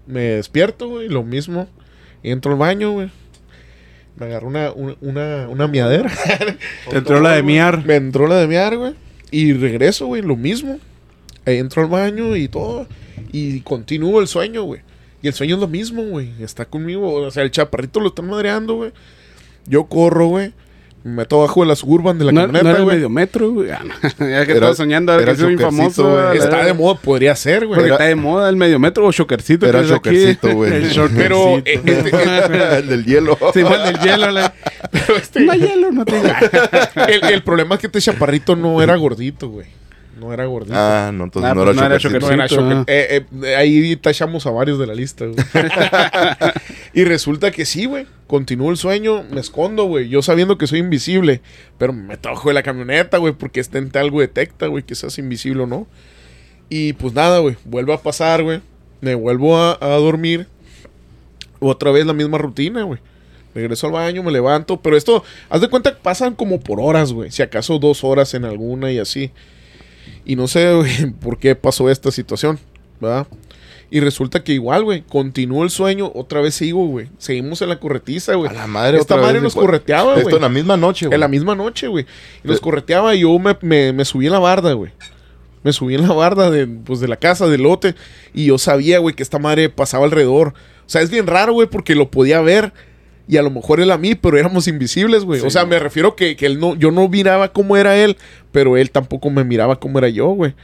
[0.06, 1.08] me despierto, güey.
[1.08, 1.68] Lo mismo.
[2.22, 3.10] Entro al baño, güey.
[4.16, 6.10] Me agarró una, una, una, una miadera.
[6.90, 7.84] Te entró la de miar.
[7.84, 8.94] Me entró la de mear, güey.
[9.34, 10.78] Y regreso, güey, lo mismo.
[11.44, 12.86] Entro al baño y todo.
[13.32, 14.82] Y continúo el sueño, güey.
[15.22, 16.30] Y el sueño es lo mismo, güey.
[16.38, 17.12] Está conmigo.
[17.12, 18.92] O sea, el chaparrito lo están madreando, güey.
[19.66, 20.52] Yo corro, güey.
[21.04, 22.96] Me meto abajo de la suburban de la No, no camioneta, era el güey.
[22.96, 23.70] medio metro, güey.
[23.70, 23.92] Ah, no.
[24.02, 26.32] ya que Era- estaba soñando, ahora era que soy famoso.
[26.32, 27.76] Está de moda, podría ser, güey.
[27.78, 29.66] Porque Era- está de moda el medio metro o chokercito.
[29.66, 30.72] Era chokercito, güey.
[30.72, 31.58] El Pero, chokercito.
[31.66, 33.36] eh, este- el del hielo.
[33.52, 34.30] Sí, fue el del hielo.
[34.30, 34.54] la-
[34.90, 36.04] pero este- No hay hielo, no
[37.06, 39.66] el, el problema es que este chaparrito no era gordito, güey.
[40.18, 40.74] No era gordito.
[40.74, 41.94] Ah, no, entonces Ah, no, pues era no
[42.30, 42.46] era.
[42.48, 42.84] No era.
[42.86, 45.36] Eh, eh, ahí tachamos a varios de la lista, güey.
[46.94, 48.06] Y resulta que sí, güey.
[48.28, 50.08] Continúo el sueño, me escondo, güey.
[50.08, 51.40] Yo sabiendo que soy invisible.
[51.76, 53.32] Pero me abajo de la camioneta, güey.
[53.32, 55.88] Porque este ente algo detecta, güey, que seas invisible o no.
[56.68, 57.56] Y pues nada, güey.
[57.64, 58.60] Vuelve a pasar, güey.
[59.00, 60.46] Me vuelvo a, a dormir.
[61.58, 63.00] Otra vez la misma rutina, güey.
[63.54, 64.80] Regreso al baño, me levanto.
[64.80, 67.32] Pero esto, haz de cuenta que pasan como por horas, güey.
[67.32, 69.32] Si acaso dos horas en alguna y así.
[70.24, 72.58] Y no sé, güey, por qué pasó esta situación,
[73.00, 73.26] ¿verdad?
[73.90, 77.08] Y resulta que igual, güey, continuó el sueño, otra vez sigo, güey.
[77.18, 78.50] Seguimos en la corretiza, güey.
[78.50, 79.66] A la madre Esta otra madre vez, nos güey.
[79.66, 80.36] correteaba, Esto güey.
[80.36, 81.14] en la misma noche, güey.
[81.14, 82.06] En la misma noche, güey.
[82.42, 84.92] Y nos correteaba y yo me, me, me subí en la barda, güey.
[85.62, 87.94] Me subí en la barda de, pues, de la casa, del lote.
[88.34, 90.48] Y yo sabía, güey, que esta madre pasaba alrededor.
[90.48, 92.72] O sea, es bien raro, güey, porque lo podía ver.
[93.26, 95.40] Y a lo mejor él a mí, pero éramos invisibles, güey.
[95.40, 98.18] o sea, me refiero que, que él no, yo no miraba cómo era él,
[98.52, 100.54] pero él tampoco me miraba cómo era yo, güey.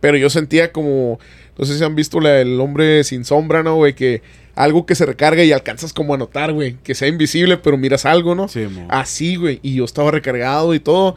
[0.00, 1.18] Pero yo sentía como,
[1.58, 3.94] no sé si han visto la del hombre sin sombra, ¿no, güey?
[3.94, 4.22] Que
[4.54, 6.76] algo que se recarga y alcanzas como a notar, güey.
[6.82, 8.48] Que sea invisible, pero miras algo, ¿no?
[8.48, 8.86] Sí, mo.
[8.90, 9.60] Así, güey.
[9.62, 11.16] Y yo estaba recargado y todo.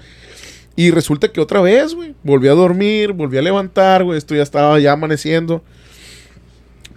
[0.76, 2.16] Y resulta que otra vez, güey.
[2.24, 4.18] Volví a dormir, volví a levantar, güey.
[4.18, 5.62] Esto ya estaba ya amaneciendo.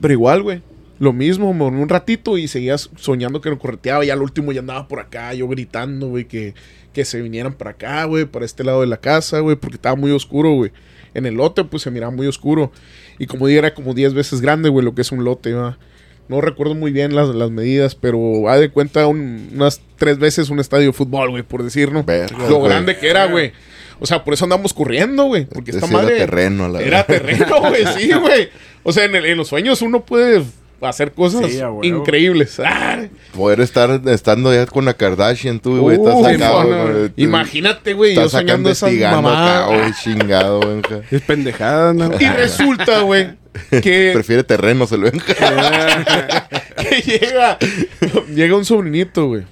[0.01, 0.62] Pero igual, güey.
[1.01, 4.05] Lo mismo, me dormí un ratito y seguía soñando que lo correteaba.
[4.05, 6.55] Y al último ya andaba por acá, yo gritando, güey, que,
[6.93, 9.97] que se vinieran para acá, güey, para este lado de la casa, güey, porque estaba
[9.97, 10.70] muy oscuro, güey.
[11.15, 12.73] En el lote, pues se miraba muy oscuro.
[13.19, 15.79] Y como dije, era como 10 veces grande, güey, lo que es un lote, ¿va?
[16.29, 20.49] No recuerdo muy bien las, las medidas, pero ha de cuenta un- unas tres veces
[20.51, 22.05] un estadio de fútbol, güey, por decirlo.
[22.05, 22.71] Verga, Lo güey.
[22.71, 23.53] grande que era, güey.
[24.01, 25.45] O sea, por eso andamos corriendo, güey.
[25.45, 26.17] Porque esta Ese era madre.
[26.19, 27.07] terreno, la Era verdad.
[27.07, 28.49] terreno, güey, sí, güey.
[28.83, 30.43] O sea, en, el- en los sueños uno puede
[30.91, 32.59] hacer cosas Sí, increíbles.
[32.61, 33.03] Ah,
[33.37, 35.97] Poder estar estando ya con la Kardashian, tú, güey.
[35.99, 36.70] Uh, estás acá, no, güey.
[37.03, 37.09] no.
[37.11, 40.78] tú- Imagínate, güey, yo Estás acá soñando esas investigando acá, güey, chingado, güey.
[40.80, 41.01] acá.
[41.11, 42.11] Es pendejada, ¿no?
[42.18, 43.30] Y resulta, güey,
[43.83, 45.20] que, Prefiere terreno, se lo ven.
[45.20, 47.59] que llega,
[48.35, 49.43] llega un sobrinito, güey.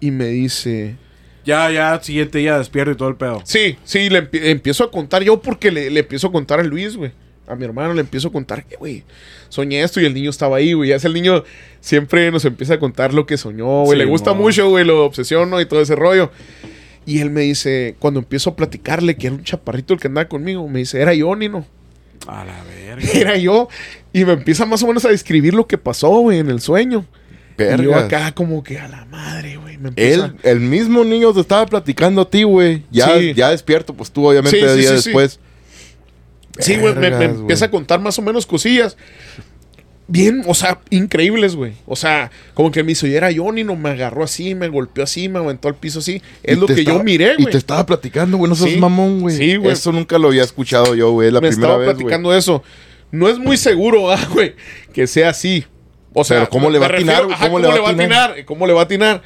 [0.00, 0.96] Y me dice,
[1.44, 3.42] Ya, ya, siguiente día despierto y todo el pedo.
[3.44, 6.62] Sí, sí, le empie- empiezo a contar yo porque le, le empiezo a contar a
[6.62, 7.12] Luis, güey.
[7.46, 9.02] A mi hermano, le empiezo a contar que, güey,
[9.48, 10.90] soñé esto y el niño estaba ahí, güey.
[10.90, 11.42] Ya es el niño
[11.80, 13.98] siempre nos empieza a contar lo que soñó, güey.
[13.98, 16.30] Sí, le gusta mucho, güey, lo obsesiono y todo ese rollo.
[17.06, 20.28] Y él me dice, cuando empiezo a platicarle que era un chaparrito el que andaba
[20.28, 21.66] conmigo, me dice, era yo, Nino.
[22.26, 23.08] A la verga.
[23.14, 23.68] Era yo.
[24.12, 27.06] Y me empieza más o menos a describir lo que pasó, güey, en el sueño.
[27.58, 28.04] Y yo Vergas.
[28.04, 29.78] acá como que a la madre, güey.
[29.96, 32.84] Él, el mismo niño te estaba platicando a ti, güey.
[32.90, 33.32] Ya, Sí.
[33.34, 34.92] ya despierto, pues tú, obviamente, Sí, sí.
[34.92, 35.40] después.
[36.60, 38.96] Sí, güey, me, me empieza a contar más o menos cosillas.
[40.12, 41.74] Bien, o sea, increíbles, güey.
[41.86, 45.04] O sea, como que me hizo, y era Johnny, no me agarró así, me golpeó
[45.04, 46.20] así, me aventó al piso así.
[46.42, 47.52] Es Y lo que estaba- yo miré, Y güey.
[47.52, 48.48] te estaba platicando, güey.
[48.48, 48.76] No seas Sí.
[48.78, 49.36] mamón, güey.
[49.36, 49.72] Sí, güey.
[49.72, 51.30] Eso nunca lo había escuchado yo, güey.
[51.30, 51.96] La me primera estaba vez, güey.
[51.98, 52.64] platicando eso.
[53.12, 54.54] No es muy seguro, ah, güey,
[54.92, 55.64] que sea así.
[56.12, 57.92] O sea, Pero ¿cómo me- le va me a atinar, ¿Cómo ¿Cómo, le va a
[57.92, 58.44] atinar?
[58.46, 59.22] ¿Cómo le va a atinar?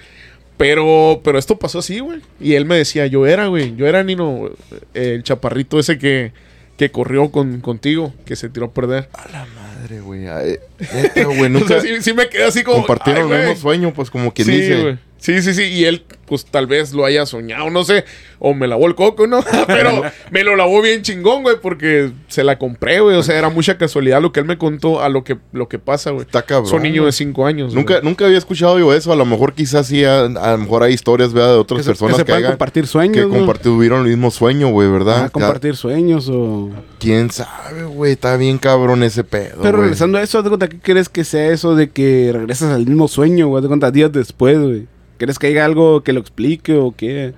[0.59, 2.21] Pero, pero esto pasó así, güey.
[2.39, 3.75] Y él me decía, yo era, güey.
[3.75, 4.51] Yo era Nino,
[4.93, 6.33] el chaparrito ese que,
[6.77, 9.09] que corrió con, contigo, que se tiró a perder.
[9.13, 10.23] A la madre, güey.
[10.23, 11.55] Neta, güey.
[11.63, 12.79] O sea, sí, sí me quedé así como.
[12.79, 14.83] compartieron el mismo sueño, pues como quien sí, dice.
[14.83, 14.99] güey.
[15.25, 15.63] Sí, sí, sí.
[15.63, 18.05] Y él, pues tal vez lo haya soñado, no sé.
[18.39, 19.43] O me lavó el coco, ¿no?
[19.67, 23.17] Pero me lo lavó bien chingón, güey, porque se la compré, güey.
[23.17, 25.79] O sea, era mucha casualidad lo que él me contó a lo que, lo que
[25.79, 26.27] pasa, güey.
[26.27, 26.69] Está cabrón.
[26.71, 27.73] Son niños de 5 años.
[27.73, 28.05] Nunca, güey.
[28.05, 29.15] nunca había escuchado yo eso.
[29.15, 31.53] A lo mejor quizás sí, a, a lo mejor hay historias, ¿verdad?
[31.55, 33.35] De otras Que se, personas que se que, hagan- compartir que sueños, ¿no?
[33.47, 35.25] comparti- tuvieron el mismo sueño, güey, ¿verdad?
[35.25, 36.69] Ah, compartir sueños o...
[36.99, 38.13] ¿Quién sabe, güey?
[38.13, 39.83] Está bien cabrón ese pedo, Pero güey.
[39.85, 43.09] regresando a eso, de cuenta, ¿qué crees que sea eso de que regresas al mismo
[43.09, 43.63] sueño, güey?
[43.63, 44.87] De cuenta, días después, güey.
[45.19, 47.33] ¿Crees que haya algo que lo explique o qué?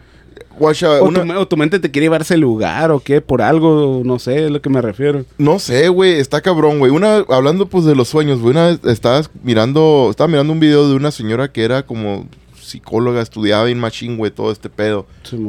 [0.59, 3.20] Guacha, O, una- tu, me- o tu mente te quiere llevar ese lugar o qué,
[3.20, 5.24] por algo, no sé, es lo que me refiero.
[5.37, 6.91] No sé, güey, está cabrón, güey.
[6.91, 10.89] Una, hablando pues de los sueños, güey, una vez estabas mirando, estaba mirando un video
[10.89, 12.27] de una señora que era como
[12.61, 15.07] psicóloga, estudiaba bien machín, güey, todo este pedo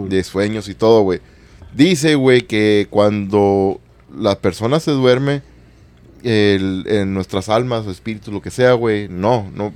[0.10, 1.20] de sueños y todo, güey.
[1.74, 3.80] Dice, güey, que cuando
[4.18, 5.42] la persona se duerme,
[6.24, 9.72] el- en nuestras almas o espíritus, lo que sea, güey, no, no,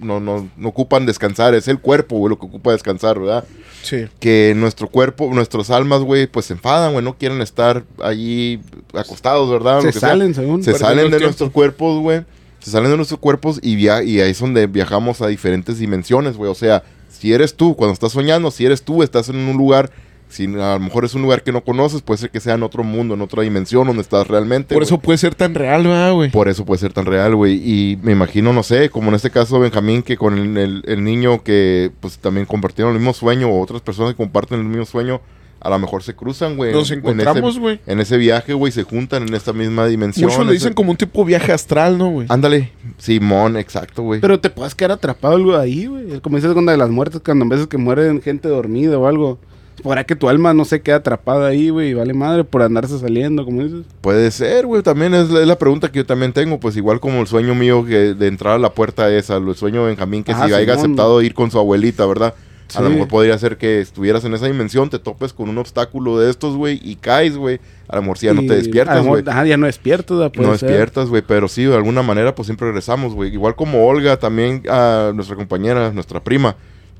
[0.00, 3.44] no, no, no ocupan descansar, es el cuerpo, güey, lo que ocupa descansar, ¿verdad?
[3.82, 4.06] Sí.
[4.18, 8.60] que nuestro cuerpo, nuestras almas, güey, pues se enfadan, güey, no quieren estar allí
[8.92, 9.76] acostados, ¿verdad?
[9.76, 10.08] Lo Se que sea.
[10.10, 10.62] salen, según.
[10.62, 12.22] Se salen de nuestros cuerpos, güey.
[12.58, 16.36] Se salen de nuestros cuerpos y, via y ahí es donde viajamos a diferentes dimensiones,
[16.36, 16.50] güey.
[16.50, 19.90] O sea, si eres tú, cuando estás soñando, si eres tú, estás en un lugar,
[20.30, 22.62] si a lo mejor es un lugar que no conoces, puede ser que sea en
[22.62, 24.74] otro mundo, en otra dimensión donde estás realmente.
[24.74, 26.30] Por eso puede ser tan real, ¿verdad, güey?
[26.30, 27.54] Por eso puede ser tan real, güey.
[27.62, 31.04] Y me imagino, no sé, como en este caso Benjamín, que con el, el- el
[31.04, 34.86] niño que pues también compartieron el mismo sueño, o otras personas que comparten el mismo
[34.86, 35.20] sueño,
[35.62, 36.72] a lo mejor se cruzan, güey.
[36.72, 37.80] Nos en- en encontramos, güey.
[37.86, 40.30] En ese viaje, güey, se juntan en esta misma dimensión.
[40.30, 42.26] Muchos le ese- dicen como un tipo viaje astral, ¿no, güey?
[42.30, 44.20] Ándale, Simón, exacto, güey.
[44.20, 46.20] Pero te puedes quedar atrapado algo ahí, güey.
[46.20, 49.06] Como dices con la de las muertes, cuando a veces que mueren gente dormida o
[49.06, 49.38] algo.
[49.82, 52.98] Podrá que tu alma no se quede atrapada ahí, güey, y vale madre por andarse
[52.98, 53.84] saliendo, como dices.
[54.00, 54.82] Puede ser, güey.
[54.82, 56.60] También es la, es la pregunta que yo también tengo.
[56.60, 59.82] Pues igual como el sueño mío que de entrar a la puerta esa, el sueño
[59.82, 62.34] de Benjamín, que Ah, si haya aceptado ir con su abuelita, ¿verdad?
[62.74, 66.18] A lo mejor podría ser que estuvieras en esa dimensión, te topes con un obstáculo
[66.18, 67.60] de estos, güey, y caes, güey.
[67.88, 69.24] A lo mejor sí ya no te despiertas, güey.
[69.26, 70.16] Ajá, ya no despiertas.
[70.36, 70.68] No ser.
[70.68, 73.32] despiertas, güey, pero sí, de alguna manera, pues siempre regresamos, güey.
[73.32, 76.54] Igual como Olga, también a nuestra compañera, nuestra prima,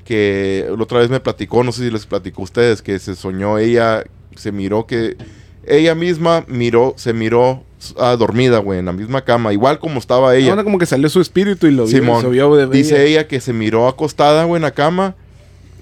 [0.05, 3.15] que la otra vez me platicó, no sé si les platicó a ustedes, que se
[3.15, 4.03] soñó ella,
[4.35, 5.17] se miró que
[5.65, 7.63] ella misma miró, se miró
[7.97, 10.49] ah, dormida, güey, en la misma cama, igual como estaba ella.
[10.51, 11.99] Ahora como que salió su espíritu y lo vio.
[11.99, 13.03] Simón, se vio de dice ella.
[13.03, 15.15] ella que se miró acostada, güey, en la cama,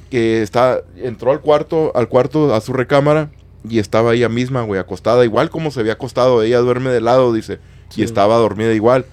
[0.10, 3.32] que está, entró al cuarto, al cuarto, a su recámara,
[3.68, 7.34] y estaba ella misma, güey, acostada, igual como se había acostado, ella duerme de lado,
[7.34, 7.60] dice,
[7.90, 8.02] Sí.
[8.02, 9.06] y estaba dormida igual.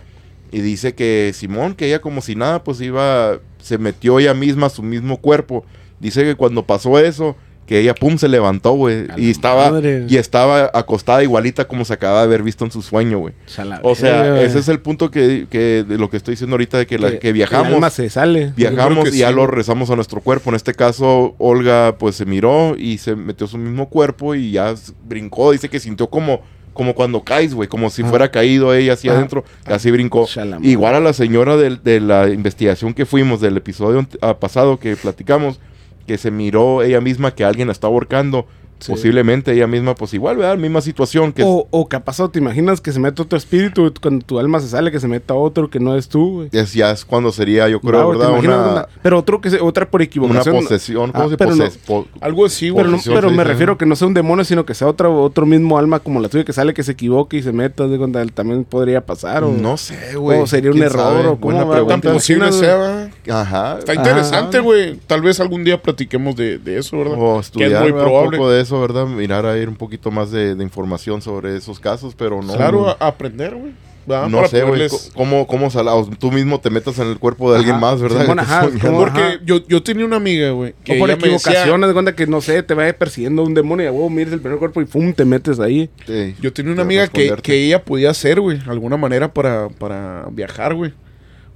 [0.53, 4.67] Y dice que Simón, que ella como si nada, pues iba, se metió ella misma
[4.67, 5.65] a su mismo cuerpo.
[6.01, 7.37] Dice que cuando pasó eso,
[7.67, 10.05] que ella pum se levantó, güey, y estaba, madre.
[10.09, 13.35] y estaba acostada igualita como se acaba de haber visto en su sueño, güey.
[13.83, 16.87] O sea, ese es el punto que, que de lo que estoy diciendo ahorita de
[16.87, 17.73] que, la- que El viajamos.
[17.73, 18.53] alma se sale.
[18.57, 19.57] Viajamos y ya sí, lo güey.
[19.57, 20.51] rezamos a nuestro cuerpo.
[20.51, 24.53] En este caso, Olga pues se miró y se metió a su mismo cuerpo y
[24.53, 24.73] ya
[25.05, 25.51] brincó.
[25.51, 26.43] Dice que sintió como,
[26.77, 28.07] como cuando caes, güey, como si Ah.
[28.07, 29.17] fuera caído ella hacia Ah.
[29.17, 29.45] adentro.
[29.69, 30.27] y así brincó.
[30.63, 34.95] Igual a la señora del- de, la investigación que fuimos del episodio ah, pasado que
[34.97, 35.59] platicamos,
[36.07, 38.47] que se miró ella misma que alguien la estaba ahorcando.
[38.79, 38.93] Sí.
[38.93, 40.57] Posiblemente ella misma, pues igual, ¿verdad?
[40.59, 41.43] Misma situación que...
[41.45, 44.61] O, o que ha pasado, ¿te imaginas que se mete otro espíritu cuando tu alma
[44.61, 46.49] se sale, que se meta otro que no es tú, güey?
[46.53, 48.39] es, ya es cuando sería, yo creo, ¿te ¿verdad?
[48.39, 50.57] Una, una- Pero otro que se, otra por una equivocación.
[50.57, 51.11] posesión.
[51.13, 52.85] ¿Cómo Ah, se pero no- po- Algo así, güey.
[52.85, 53.79] Pero, no- me dice, refiero ¿no?
[53.79, 56.45] que no sea un demonio, sino que sea otro, otro mismo alma como la tuya,
[56.45, 59.43] que sale, que se equivoque y se meta, de cuando también podría pasar.
[59.45, 60.39] O, No sé, güey.
[60.41, 61.27] o sería un ¿Quién error, sabe?
[61.29, 61.71] o cómo Buena Tan
[62.03, 62.13] pregunta.
[62.13, 63.11] posible imaginas, sea, ¿verdad?
[63.31, 63.79] Ajá.
[63.79, 64.97] Está interesante, güey.
[65.07, 67.15] Tal vez algún día platiquemos de, de eso, ¿verdad?
[67.19, 68.29] O que es estudiar muy probable.
[68.29, 69.07] un poco de eso, ¿verdad?
[69.07, 72.55] Mirar a ir un poquito más de, de información sobre esos casos, pero no.
[72.55, 73.73] claro, a- aprender, güey.
[74.07, 74.29] ¿verdad?
[74.29, 76.09] no Para sé, güey, poderles- cómo, cómo salados.
[76.21, 78.25] Tú mismo te metas en el cuerpo de alguien más, ¿verdad?
[78.39, 78.69] Ajá.
[78.71, 78.95] Simón.
[79.05, 79.41] Porque Ajá.
[79.45, 80.75] yo, yo tenía una amiga, güey.
[80.85, 83.89] Que o por equivocación, de cuenta que no sé, te vaya persiguiendo un demonio y
[83.89, 85.91] a huevo mires el primer cuerpo y pum, te metes ahí.
[86.07, 90.27] Sí, Yo tenía una amiga que, que ella podía hacer, güey, alguna manera para, para
[90.31, 90.93] viajar, güey.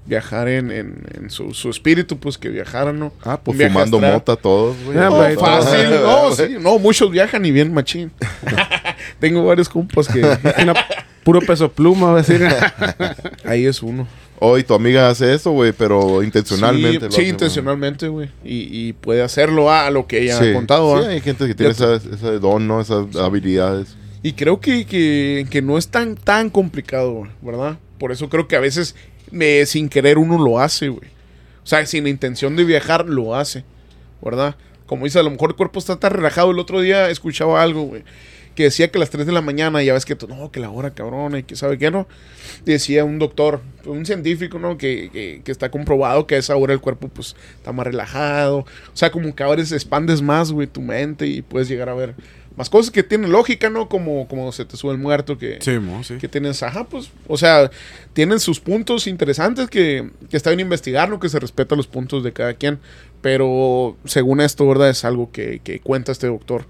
[0.06, 3.12] Viajar en, en, en su, su espíritu, pues que viajaran, ¿no?
[3.22, 4.12] Ah, pues fumando astral.
[4.14, 4.98] mota todos, güey.
[4.98, 6.28] Ah, No, güey, fácil, todo.
[6.30, 8.10] no, sí, no, muchos viajan y bien machín.
[9.20, 10.20] Tengo varios compas que
[10.62, 10.74] Una-
[11.22, 12.42] puro peso pluma, va a decir.
[13.44, 14.06] ahí es uno.
[14.42, 17.06] Hoy tu amiga hace eso, güey, pero intencionalmente.
[17.06, 18.30] Sí, sí, hace, intencionalmente, güey.
[18.42, 20.98] Y, y puede hacerlo a lo que ella Sí, ha contado.
[20.98, 21.10] sí, ¿ah?
[21.10, 22.80] hay gente que tiene ese don, ¿no?
[22.80, 23.96] Esas habilidades.
[24.22, 27.78] Y creo que, que, que no es tan, tan complicado, güey, ¿verdad?
[27.98, 28.94] Por eso creo que a veces
[29.30, 31.08] me, sin querer uno lo hace, güey.
[31.62, 33.64] O sea, sin intención de viajar, lo hace,
[34.22, 34.56] ¿verdad?
[34.86, 36.50] Como dice, a lo mejor el cuerpo está tan relajado.
[36.50, 38.02] El otro día escuchaba algo, güey,
[38.54, 40.70] que decía que a las 3 de la mañana, ya ves que, no, que la
[40.70, 42.08] hora cabrona y que sabe qué, ¿no?
[42.64, 44.78] Decía un doctor, un científico, ¿no?
[44.78, 48.58] Que, que, que está comprobado que a esa hora el cuerpo, pues, está más relajado.
[48.58, 52.14] O sea, como que ahora expandes más, güey, tu mente y puedes llegar a ver
[52.60, 53.88] más cosas que tienen lógica, ¿no?
[53.88, 56.16] Como, como se te sube el muerto, que, Sí, mo, sí.
[56.18, 57.70] que tienes, ajá, pues, o sea,
[58.12, 61.18] tienen sus puntos interesantes que, que está bien investigar, ¿no?
[61.18, 62.78] Que se respetan los puntos de cada quien.
[63.22, 64.90] Pero según esto, ¿verdad?
[64.90, 66.66] Es algo que, que cuenta este doctor.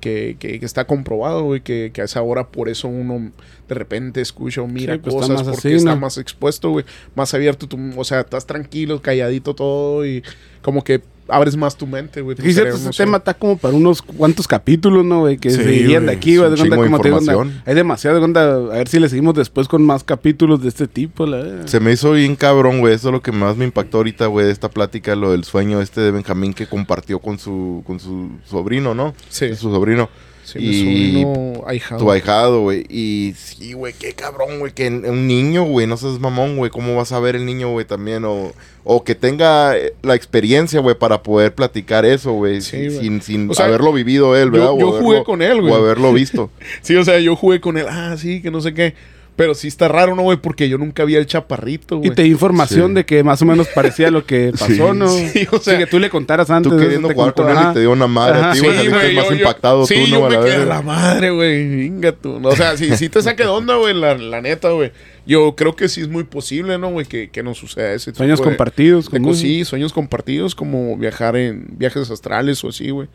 [0.00, 3.32] Que, que, que está comprobado, güey, que, que a esa hora por eso uno
[3.66, 6.84] de repente escucha o mira Sí, pues, cosas porque así, está más expuesto, güey,
[7.16, 10.22] más abierto, tu, o sea, estás tranquilo, calladito todo y
[10.62, 12.36] como que abres más tu mente, güey.
[12.38, 13.04] Sí, cierto, cerebro, ese no sé.
[13.04, 15.36] tema está como para unos cuantos capítulos, ¿no, güey?
[15.36, 16.50] Que Sí, se irían de aquí, güey.
[16.50, 17.62] de de como te digo, onda.
[17.66, 18.54] Hay demasiado de cuenta.
[18.54, 21.66] A ver si le seguimos después con más capítulos de este tipo, la verdad.
[21.66, 22.94] Se me hizo bien cabrón, güey.
[22.94, 25.82] Eso es lo que más me impactó ahorita, güey, de esta plática, lo del sueño
[25.82, 29.14] este de Benjamín que compartió con su, con su sobrino, ¿no?
[29.28, 29.54] Sí.
[29.54, 30.08] Su sobrino.
[30.52, 31.26] Sí, Y mi
[31.66, 32.00] ahijado.
[32.00, 32.84] Tu ahijado, güey.
[32.88, 34.72] Y sí, güey, qué cabrón, güey.
[34.72, 36.70] Que un niño, güey, no seas mamón, güey.
[36.70, 38.24] ¿Cómo vas a ver el niño, güey, también?
[38.24, 38.52] O,
[38.84, 42.60] o que tenga eh, la experiencia, güey, para poder platicar eso, güey.
[42.62, 44.72] Sí, sin sin O sea, haberlo vivido él, ¿verdad?
[44.78, 45.72] Yo jugué haberlo- con él, güey.
[45.72, 46.50] O haberlo visto.
[46.82, 47.86] Sí, o sea, yo jugué con él.
[47.88, 48.94] Ah, sí, que no sé qué.
[49.38, 50.36] Pero sí está raro, ¿no, güey?
[50.36, 52.10] Porque yo nunca vi al chaparrito, güey.
[52.10, 52.94] Y te di información Sí.
[52.96, 54.98] de que más o menos parecía lo que pasó, Sí.
[54.98, 55.08] ¿no?
[55.08, 56.72] Sí, o sea, Sí, que tú le contaras antes.
[56.72, 57.70] Tú queriendo te jugar contó, con él ajá.
[57.70, 58.50] y te dio una madre Ajá.
[58.50, 58.76] a ti, Sí, güey.
[58.76, 60.26] saliste güey, más yo- impactado sí, tú, yo ¿no?
[60.26, 61.68] A me la quedé la madre, güey.
[61.88, 62.40] Venga tú.
[62.42, 64.90] O sea, sí, sí te saqué de onda, güey, la, la neta, güey.
[65.24, 67.06] Yo creo que sí es muy posible, ¿no, güey?
[67.06, 69.08] Que, que nos suceda ese tipo Sueños de- compartidos.
[69.08, 69.46] de música.
[69.48, 73.06] Sí, sueños compartidos, como viajar en viajes astrales o así, güey.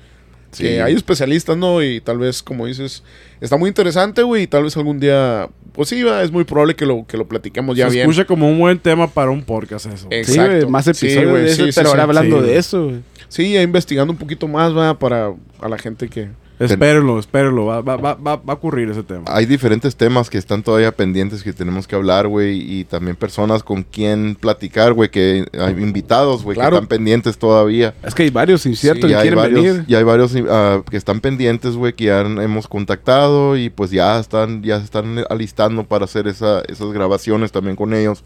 [0.53, 0.63] Sí.
[0.63, 1.83] Que hay especialistas, ¿no?
[1.83, 3.03] Y tal vez, como dices,
[3.41, 4.43] está muy interesante, güey.
[4.43, 7.27] Y tal vez algún día, pues sí, va, es muy probable que lo, que lo
[7.27, 8.09] platiquemos ya Se bien.
[8.09, 10.07] escucha como un buen tema para un podcast eso.
[10.11, 10.69] Eh, Sí, Exacto.
[10.69, 12.07] más Sí, episodios güey, de eso, sí, sí, pero ahora sí.
[12.09, 12.99] hablando Sí, de eso, güey.
[13.27, 16.29] Sí, ya investigando un poquito más, va, para a la gente que...
[16.59, 17.65] Espérenlo, espérenlo.
[17.65, 19.23] Va, va, va, va, a ocurrir ese tema.
[19.27, 22.79] Hay diferentes temas que están todavía pendientes que tenemos que hablar, güey.
[22.79, 25.09] Y también personas con quien platicar, güey.
[25.09, 26.71] Que hay invitados, güey, Claro.
[26.71, 27.93] que están pendientes todavía.
[28.03, 29.85] Es que hay varios inciertos y que quieren varios, venir.
[29.87, 34.19] y hay varios ah, que están pendientes, güey, que ya hemos contactado y pues ya
[34.19, 38.23] están, ya se están alistando para hacer esa, esas grabaciones también con ellos.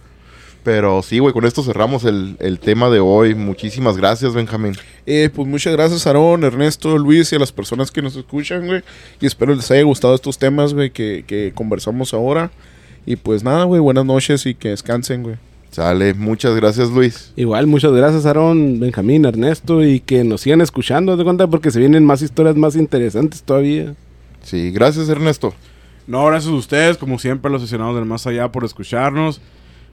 [0.67, 3.33] Pero sí, güey, con esto cerramos el, el tema de hoy.
[3.33, 4.73] Muchísimas gracias, Benjamín.
[5.05, 8.83] Eh, pues muchas gracias, Aarón, Ernesto, Luis y a las personas que nos escuchan, güey.
[9.21, 12.51] Y espero les haya gustado estos temas, güey, que, que conversamos ahora.
[13.05, 15.37] Y pues nada, güey, buenas noches y que descansen, güey.
[15.71, 17.31] Sale, muchas gracias, Luis.
[17.37, 21.79] Igual, muchas gracias, Aaron, Benjamín, Ernesto, y que nos sigan escuchando, de cuenta, porque se
[21.79, 23.95] vienen más historias más interesantes todavía.
[24.43, 25.53] Sí, gracias, Ernesto.
[26.07, 29.39] No, gracias a ustedes, como siempre, los aficionados del Más Allá, por escucharnos.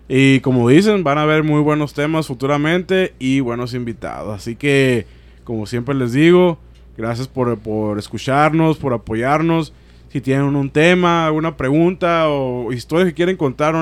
[0.08, 4.34] Y como dicen, van a haber muy buenos temas futuramente y buenos invitados.
[4.34, 5.06] Así que,
[5.44, 6.58] como siempre les digo,
[6.96, 9.72] gracias por, por escucharnos, por apoyarnos.
[10.10, 13.74] Si tienen un tema, alguna pregunta o historias que quieren contar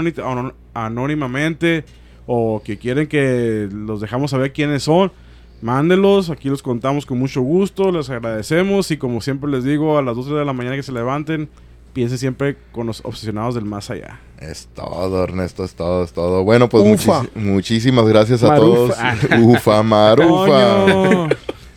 [0.73, 1.85] anónimamente
[2.27, 5.13] o que quieren que los dejamos saber quiénes son,
[5.61, 6.31] mándenlos.
[6.31, 10.17] Aquí los contamos con mucho gusto, les agradecemos y como siempre les digo, a las
[10.17, 11.51] 12 de la mañana que se levanten,
[11.93, 14.21] piensen siempre con los obsesionados del más allá.
[14.41, 16.43] Es todo, Ernesto, es todo, es todo.
[16.45, 19.17] Bueno, pues muchis- muchísimas gracias a Marufa.
[19.29, 19.41] todos.
[19.41, 21.29] Ufa, Marufa.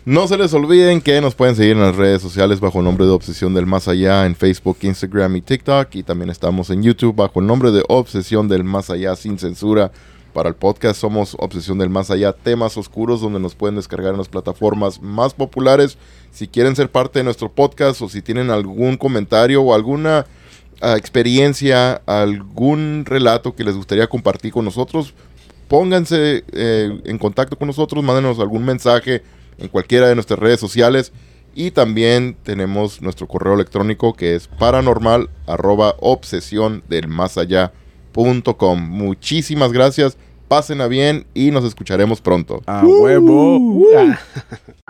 [0.05, 3.05] No se les olviden que nos pueden seguir en las redes sociales bajo el nombre
[3.05, 5.93] de Obsesión del Más Allá en Facebook, Instagram y TikTok.
[5.95, 9.91] Y también estamos en YouTube bajo el nombre de Obsesión del Más Allá sin censura.
[10.35, 14.17] Para el podcast somos Obsesión del Más Allá, temas oscuros donde nos pueden descargar en
[14.17, 15.97] las plataformas más populares.
[16.29, 20.25] Si quieren ser parte de nuestro podcast o si tienen algún comentario o alguna
[20.81, 25.13] ah, experiencia, algún relato que les gustaría compartir con nosotros,
[25.69, 29.23] pónganse eh, en contacto con nosotros, mándenos algún mensaje
[29.57, 31.13] en cualquiera de nuestras redes sociales
[31.55, 37.71] Y también tenemos nuestro correo electrónico que es paranormal arroba obsesión del más allá
[38.15, 38.79] punto com.
[38.79, 42.61] Muchísimas gracias, pasen a bien y nos escucharemos pronto.
[42.65, 43.83] A huevo.
[43.93, 44.17] Ah.